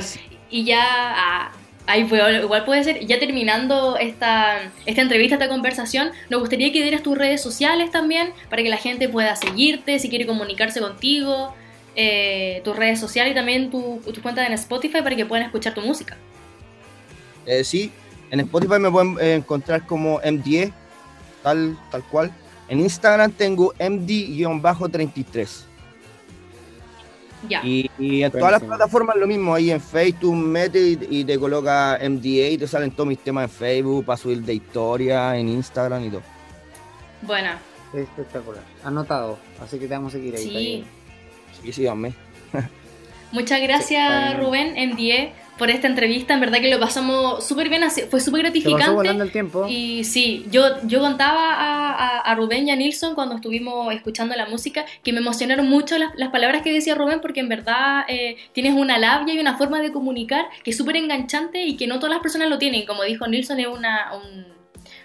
y 0.50 0.64
ya... 0.64 0.82
Ah, 0.82 1.52
Ahí 1.88 2.02
igual 2.02 2.64
puede 2.64 2.82
ser, 2.82 3.06
ya 3.06 3.20
terminando 3.20 3.96
esta, 3.96 4.72
esta 4.86 5.02
entrevista, 5.02 5.36
esta 5.36 5.48
conversación, 5.48 6.10
nos 6.28 6.40
gustaría 6.40 6.72
que 6.72 6.82
dieras 6.82 7.04
tus 7.04 7.16
redes 7.16 7.40
sociales 7.40 7.92
también 7.92 8.32
para 8.50 8.64
que 8.64 8.68
la 8.68 8.76
gente 8.76 9.08
pueda 9.08 9.36
seguirte, 9.36 10.00
si 10.00 10.08
quiere 10.08 10.26
comunicarse 10.26 10.80
contigo, 10.80 11.54
eh, 11.94 12.60
tus 12.64 12.74
redes 12.74 12.98
sociales 12.98 13.32
y 13.32 13.34
también 13.36 13.70
tu, 13.70 14.00
tu, 14.12 14.20
cuenta 14.20 14.44
en 14.44 14.52
Spotify 14.54 15.00
para 15.00 15.14
que 15.14 15.26
puedan 15.26 15.46
escuchar 15.46 15.74
tu 15.74 15.80
música. 15.80 16.16
Eh, 17.46 17.62
sí, 17.62 17.92
en 18.32 18.40
Spotify 18.40 18.80
me 18.80 18.90
pueden 18.90 19.16
eh, 19.20 19.34
encontrar 19.34 19.86
como 19.86 20.20
MD, 20.24 20.72
tal, 21.44 21.78
tal 21.92 22.02
cual. 22.02 22.32
En 22.68 22.80
Instagram 22.80 23.30
tengo 23.30 23.72
MD-33. 23.74 25.66
Y, 27.62 27.90
en 27.98 28.30
todas 28.30 28.52
las 28.52 28.62
plataformas 28.62 29.16
lo 29.16 29.26
mismo, 29.26 29.54
ahí 29.54 29.70
en 29.70 29.80
Facebook 29.80 30.36
mete 30.36 30.98
y, 31.08 31.24
te 31.24 31.38
coloca 31.38 31.98
MDA 32.02 32.48
y 32.50 32.58
te 32.58 32.66
salen 32.66 32.90
todos 32.90 33.08
mis 33.08 33.18
temas 33.18 33.44
en 33.44 33.50
Facebook 33.50 34.04
para 34.04 34.16
subir 34.16 34.42
de 34.42 34.54
historia, 34.54 35.36
en 35.36 35.48
Instagram 35.48 36.04
y 36.04 36.10
todo. 36.10 36.22
Buena. 37.22 37.58
Espectacular. 37.94 38.62
Anotado, 38.84 39.38
así 39.62 39.78
que 39.78 39.86
te 39.86 39.94
vamos 39.94 40.14
a 40.14 40.16
seguir 40.18 40.36
ahí. 40.36 40.42
Sí, 40.42 40.84
sí, 41.62 41.72
síganme. 41.72 42.12
Muchas 43.32 43.60
gracias 43.60 44.38
Rubén, 44.38 44.74
MDA 44.90 45.45
por 45.58 45.70
esta 45.70 45.86
entrevista. 45.86 46.34
En 46.34 46.40
verdad 46.40 46.60
que 46.60 46.70
lo 46.70 46.78
pasamos 46.78 47.46
súper 47.46 47.68
bien, 47.68 47.82
fue 48.10 48.20
súper 48.20 48.42
gratificante. 48.42 48.90
volando 48.90 49.24
el 49.24 49.32
tiempo. 49.32 49.66
Y 49.68 50.04
sí, 50.04 50.46
yo, 50.50 50.86
yo 50.86 51.00
contaba 51.00 51.54
a, 51.54 52.18
a, 52.20 52.34
Rubén 52.34 52.68
y 52.68 52.70
a 52.70 52.76
Nilsson 52.76 53.14
cuando 53.14 53.36
estuvimos 53.36 53.92
escuchando 53.94 54.34
la 54.36 54.46
música 54.46 54.84
que 55.02 55.12
me 55.12 55.20
emocionaron 55.20 55.68
mucho 55.68 55.98
las, 55.98 56.14
las 56.16 56.30
palabras 56.30 56.62
que 56.62 56.72
decía 56.72 56.94
Rubén 56.94 57.20
porque 57.20 57.40
en 57.40 57.48
verdad 57.48 58.04
eh, 58.08 58.36
tienes 58.52 58.74
una 58.74 58.98
labia 58.98 59.34
y 59.34 59.38
una 59.38 59.56
forma 59.56 59.80
de 59.80 59.92
comunicar 59.92 60.46
que 60.62 60.70
es 60.70 60.76
súper 60.76 60.96
enganchante 60.96 61.64
y 61.64 61.76
que 61.76 61.86
no 61.86 61.96
todas 61.96 62.14
las 62.14 62.22
personas 62.22 62.48
lo 62.48 62.58
tienen. 62.58 62.86
Como 62.86 63.02
dijo 63.02 63.26
Nilsson, 63.26 63.60
es 63.60 63.66
una, 63.66 64.12
un, 64.14 64.46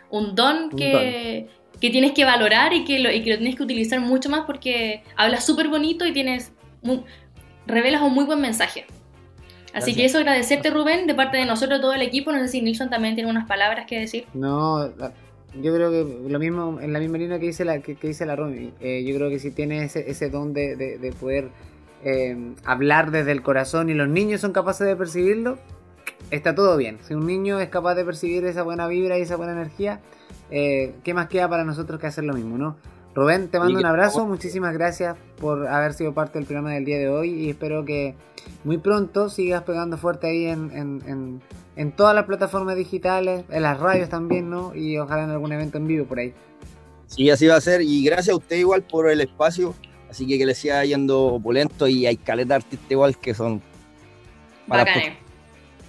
un 0.09 0.35
don 0.35 0.69
que... 0.69 1.47
que 1.79 1.89
tienes 1.89 2.11
que 2.11 2.25
valorar 2.25 2.73
y 2.73 2.83
que, 2.83 2.99
lo, 2.99 3.11
y 3.11 3.23
que 3.23 3.31
lo 3.31 3.37
tienes 3.37 3.55
que 3.55 3.63
utilizar 3.63 3.99
mucho 3.99 4.29
más 4.29 4.41
porque 4.41 5.03
hablas 5.15 5.43
súper 5.43 5.67
bonito 5.67 6.05
y 6.05 6.13
tienes 6.13 6.51
revelas 7.65 8.03
un 8.03 8.13
muy 8.13 8.25
buen 8.25 8.39
mensaje. 8.39 8.85
Así 9.73 9.95
que 9.95 10.05
eso 10.05 10.17
agradecerte 10.17 10.69
Rubén, 10.69 11.07
de 11.07 11.15
parte 11.15 11.37
de 11.37 11.45
nosotros, 11.45 11.79
todo 11.81 11.93
el 11.93 12.01
equipo. 12.01 12.31
No 12.31 12.39
sé 12.39 12.47
si 12.47 12.61
Nilsson 12.61 12.89
también 12.89 13.15
tiene 13.15 13.29
unas 13.29 13.47
palabras 13.47 13.85
que 13.87 13.99
decir. 13.99 14.25
No, 14.33 14.91
yo 15.59 15.73
creo 15.73 15.91
que 15.91 16.29
lo 16.29 16.39
mismo, 16.39 16.79
en 16.79 16.93
la 16.93 16.99
misma 16.99 17.17
línea 17.17 17.39
que 17.39 17.47
dice 17.47 17.65
la, 17.65 17.79
que, 17.79 17.95
dice 17.95 18.25
la 18.25 18.35
Rumi, 18.35 18.73
eh, 18.79 19.03
yo 19.05 19.15
creo 19.15 19.29
que 19.29 19.39
si 19.39 19.51
tiene 19.51 19.83
ese, 19.83 20.09
ese 20.09 20.29
don 20.29 20.53
de, 20.53 20.75
de, 20.75 21.11
poder 21.13 21.49
eh, 22.03 22.53
hablar 22.63 23.11
desde 23.11 23.31
el 23.31 23.41
corazón 23.41 23.89
y 23.89 23.93
los 23.93 24.07
niños 24.07 24.41
son 24.41 24.53
capaces 24.53 24.87
de 24.87 24.95
percibirlo, 24.95 25.57
está 26.31 26.55
todo 26.55 26.77
bien. 26.77 26.99
Si 27.01 27.13
un 27.13 27.25
niño 27.25 27.59
es 27.59 27.69
capaz 27.69 27.95
de 27.95 28.05
percibir 28.05 28.45
esa 28.45 28.63
buena 28.63 28.87
vibra 28.87 29.17
y 29.17 29.23
esa 29.23 29.35
buena 29.35 29.53
energía, 29.53 29.99
eh, 30.51 30.93
¿qué 31.03 31.13
más 31.13 31.27
queda 31.27 31.49
para 31.49 31.63
nosotros 31.65 31.99
que 31.99 32.07
hacer 32.07 32.23
lo 32.23 32.33
mismo, 32.33 32.57
no? 32.57 32.77
Rubén, 33.13 33.49
te 33.49 33.59
mando 33.59 33.77
un 33.77 33.85
abrazo, 33.85 34.25
muchísimas 34.25 34.73
gracias 34.73 35.17
por 35.39 35.67
haber 35.67 35.93
sido 35.93 36.13
parte 36.13 36.39
del 36.39 36.45
programa 36.45 36.71
del 36.71 36.85
día 36.85 36.97
de 36.97 37.09
hoy 37.09 37.29
y 37.29 37.49
espero 37.49 37.83
que 37.83 38.15
muy 38.63 38.77
pronto 38.77 39.29
sigas 39.29 39.63
pegando 39.63 39.97
fuerte 39.97 40.27
ahí 40.27 40.45
en, 40.45 41.41
todas 41.97 42.15
las 42.15 42.25
plataformas 42.25 42.77
digitales, 42.77 43.43
en 43.49 43.63
las 43.63 43.79
radios 43.79 44.07
también, 44.07 44.49
¿no? 44.49 44.73
Y 44.73 44.97
ojalá 44.97 45.25
en 45.25 45.31
algún 45.31 45.51
evento 45.51 45.77
en 45.77 45.87
vivo 45.87 46.05
por 46.05 46.19
ahí. 46.19 46.33
Sí, 47.07 47.29
así 47.29 47.47
va 47.47 47.57
a 47.57 47.61
ser. 47.61 47.81
Y 47.81 48.03
gracias 48.05 48.29
a 48.29 48.37
usted 48.37 48.55
igual 48.55 48.83
por 48.83 49.09
el 49.09 49.19
espacio, 49.19 49.75
así 50.09 50.25
que 50.25 50.37
que 50.37 50.45
le 50.45 50.55
siga 50.55 50.85
yendo 50.85 51.25
opulento 51.25 51.87
y 51.87 52.05
hay 52.05 52.15
caleta 52.15 52.55
artistas 52.55 52.89
igual 52.89 53.17
que 53.17 53.33
son... 53.33 53.61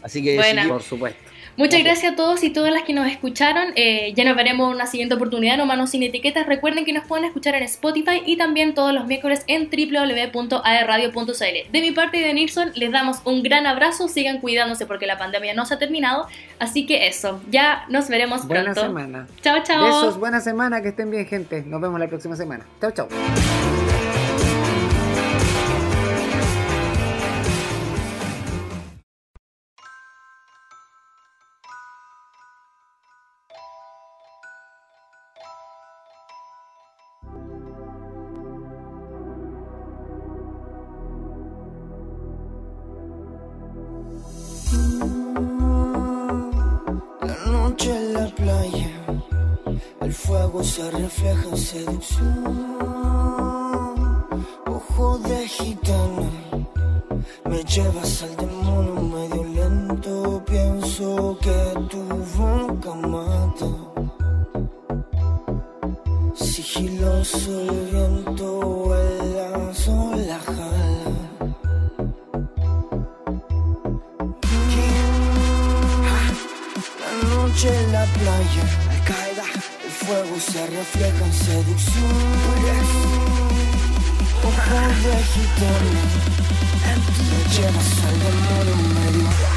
Así 0.02 0.24
que 0.24 0.42
sí, 0.42 0.68
por 0.68 0.82
supuesto. 0.82 1.21
Muchas 1.56 1.82
gracias 1.82 2.12
a 2.12 2.16
todos 2.16 2.42
y 2.44 2.50
todas 2.50 2.72
las 2.72 2.82
que 2.82 2.92
nos 2.92 3.06
escucharon. 3.06 3.72
Eh, 3.76 4.12
ya 4.14 4.24
nos 4.24 4.36
veremos 4.36 4.68
en 4.68 4.76
una 4.76 4.86
siguiente 4.86 5.14
oportunidad, 5.14 5.56
no 5.56 5.66
manos 5.66 5.90
sin 5.90 6.02
etiquetas. 6.02 6.46
Recuerden 6.46 6.84
que 6.84 6.92
nos 6.92 7.06
pueden 7.06 7.24
escuchar 7.24 7.54
en 7.54 7.62
Spotify 7.64 8.22
y 8.24 8.36
también 8.36 8.74
todos 8.74 8.94
los 8.94 9.06
miércoles 9.06 9.44
en 9.46 9.68
www.aerradio.cl. 9.70 11.72
De 11.72 11.80
mi 11.80 11.90
parte 11.90 12.18
y 12.18 12.22
de 12.22 12.34
Nilsson, 12.34 12.72
les 12.74 12.90
damos 12.90 13.18
un 13.24 13.42
gran 13.42 13.66
abrazo. 13.66 14.08
Sigan 14.08 14.40
cuidándose 14.40 14.86
porque 14.86 15.06
la 15.06 15.18
pandemia 15.18 15.54
no 15.54 15.66
se 15.66 15.74
ha 15.74 15.78
terminado. 15.78 16.26
Así 16.58 16.86
que 16.86 17.06
eso, 17.06 17.40
ya 17.50 17.84
nos 17.88 18.08
veremos 18.08 18.46
buena 18.46 18.72
pronto. 18.72 18.92
Buena 18.92 19.04
semana. 19.04 19.26
Chao, 19.42 19.62
chao. 19.62 19.84
Besos, 19.84 20.18
buena 20.18 20.40
semana, 20.40 20.80
que 20.80 20.88
estén 20.88 21.10
bien, 21.10 21.26
gente. 21.26 21.62
Nos 21.66 21.80
vemos 21.80 22.00
la 22.00 22.08
próxima 22.08 22.36
semana. 22.36 22.64
Chao, 22.80 22.90
chao. 22.92 23.08
Se 50.62 50.90
refleja 50.90 51.56
seducción. 51.56 52.56
Ojo 54.66 55.18
de 55.18 55.48
gitano, 55.48 56.30
me 57.44 57.64
llevas 57.64 58.22
al 58.22 58.36
demonio 58.36 58.94
medio 59.02 59.44
lento. 59.44 60.42
Pienso 60.46 61.36
que 61.40 61.74
tu 61.90 62.02
boca 62.38 62.94
mata. 62.94 63.66
Sigiloso 66.34 67.50
refleja 81.02 81.24
en 81.24 81.32
seducción. 81.32 82.04
Ojos 84.44 85.04
de 85.04 85.22
gitana, 85.32 86.02
me 87.28 87.38
llevas 87.54 87.90
al 88.04 88.18
demonio 88.20 88.76
medio. 88.94 89.51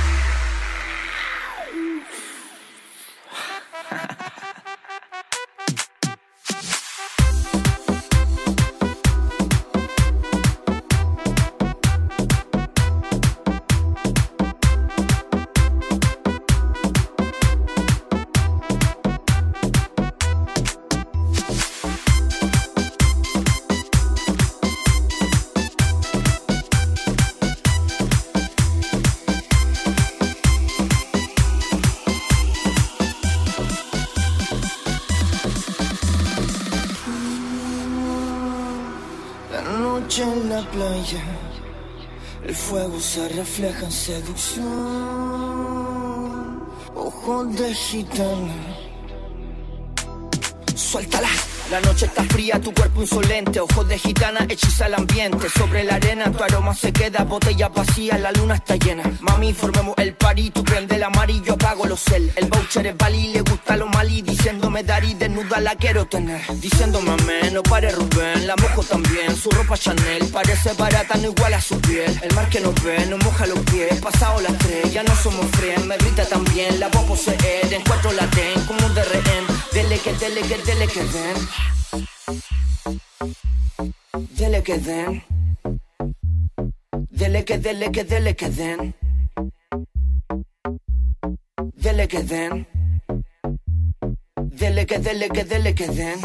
Se 43.15 43.29
refleja 43.29 43.85
en 43.85 43.91
seducción. 43.93 44.65
Ojos 46.95 47.55
de 47.55 47.73
gitana, 47.73 48.53
suéltala. 50.75 51.44
La 51.71 51.81
noche 51.81 52.05
está 52.05 52.23
fría, 52.25 52.61
tu 52.61 52.71
cuerpo 52.73 53.01
insolente, 53.01 53.59
ojos 53.59 53.87
de 53.87 53.97
gitana 53.97 54.45
hechiza 54.47 54.85
el 54.85 54.93
ambiente. 54.93 55.49
Sobre 55.49 55.83
la 55.83 55.95
arena 55.95 56.31
tu 56.31 56.43
aroma 56.43 56.75
se 56.75 56.93
queda, 56.93 57.23
botella 57.23 57.69
vacía, 57.69 58.17
la 58.19 58.31
luna 58.31 58.55
está 58.55 58.75
llena. 58.75 59.03
Mami, 59.21 59.51
formemos 59.53 59.95
el 59.97 60.13
party, 60.13 60.51
tú 60.51 60.63
prende 60.63 60.95
el 60.95 61.03
amarillo, 61.03 61.53
apago 61.53 61.87
los 61.87 62.01
cel. 62.01 62.31
El 62.35 62.49
voucher 62.49 62.85
es 62.85 62.97
Bali, 62.97 63.29
le 63.29 63.41
gusta 63.41 63.75
lo 63.77 63.87
mali, 63.87 64.21
diciéndome 64.21 64.83
Dari, 64.83 65.15
desnuda 65.15 65.59
la 65.59 65.75
quiero 65.75 66.05
tener. 66.05 66.41
Diciéndome 66.61 67.11
amén, 67.11 67.53
no 67.53 67.63
pare 67.63 67.91
Rubén, 67.91 68.45
la 68.45 68.55
mojo 68.57 68.83
también, 68.83 69.35
su 69.35 69.49
ropa 69.49 69.75
Chanel, 69.75 70.27
parece 70.31 70.73
barata, 70.73 71.17
no 71.17 71.29
igual 71.31 71.55
a 71.55 71.61
su 71.61 71.79
piel. 71.81 72.19
El 72.21 72.35
mar 72.35 72.47
que 72.49 72.59
nos 72.59 72.75
ve, 72.83 73.05
nos 73.07 73.23
moja 73.23 73.47
los 73.47 73.59
pies, 73.61 73.99
pasado 74.01 74.39
las 74.39 74.55
tres, 74.59 74.93
ya 74.93 75.01
no 75.01 75.15
somos 75.15 75.47
friends, 75.57 75.85
me 75.85 75.97
grita 75.97 76.25
también, 76.25 76.79
la 76.79 76.89
voy 76.89 77.03
a 77.03 77.07
poseer, 77.07 77.73
en 77.73 77.81
cuatro 77.83 78.11
la 78.11 78.29
ten, 78.29 78.61
como 78.65 78.85
un 78.85 78.93
de 78.93 79.03
rehén. 79.03 79.45
Dele 79.73 79.99
que, 79.99 80.13
dele 80.13 80.41
que, 80.41 80.57
dele 80.59 80.87
que 80.87 81.03
den. 81.03 81.35
Dele 84.37 84.63
que 84.63 84.77
den. 84.79 85.23
Dele 87.11 87.45
que, 87.45 87.57
dele 87.59 87.91
que, 87.91 88.03
dele 88.03 88.35
que 88.35 88.49
den. 88.49 88.95
Dele 91.75 92.07
que 92.07 92.23
den. 92.23 92.67
Dele 94.35 94.85
que, 94.87 94.97
dele 94.99 95.29
que, 95.29 95.43
dele 95.43 95.75
que 95.75 95.87
den. 95.87 96.19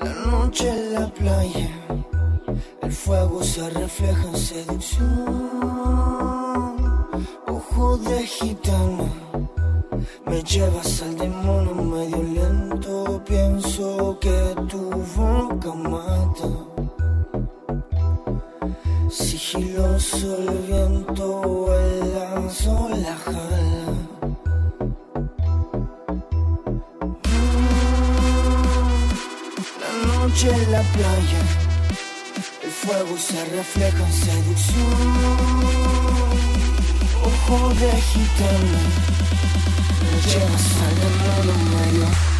La 0.00 0.14
noche 0.26 0.68
en 0.68 0.92
la 0.92 1.08
playa, 1.08 1.70
el 2.82 2.92
fuego 2.92 3.42
se 3.42 3.70
refleja 3.70 4.28
en 4.28 4.36
seducción. 4.36 5.08
Ojo 7.46 7.96
de 7.96 8.26
gitana, 8.26 9.08
me 10.26 10.42
llevas 10.42 11.02
al 11.02 11.16
demonio 11.16 11.74
medio 11.74 12.22
lento. 12.22 13.22
Pienso 13.24 14.18
que 14.20 14.54
tu 14.68 14.90
boca 15.16 15.72
mata. 15.74 16.48
Sigiloso 19.10 20.36
el 20.36 20.50
viento, 20.66 21.66
el 21.78 22.14
lazo 22.14 22.88
la 22.90 23.16
jala. 23.16 23.94
La 29.80 29.90
noche 30.06 30.48
en 30.50 30.72
la 30.72 30.82
playa, 30.82 31.42
el 32.62 32.70
fuego 32.70 33.16
se 33.16 33.44
refleja 33.44 34.06
en 34.06 34.12
seducción. 34.12 36.13
Ojo 37.46 37.68
de 37.74 37.92
gitana, 38.00 38.80
me 40.00 40.32
llevas 40.32 40.66
al 40.80 40.94
demonio 40.94 41.54
medio. 41.76 42.33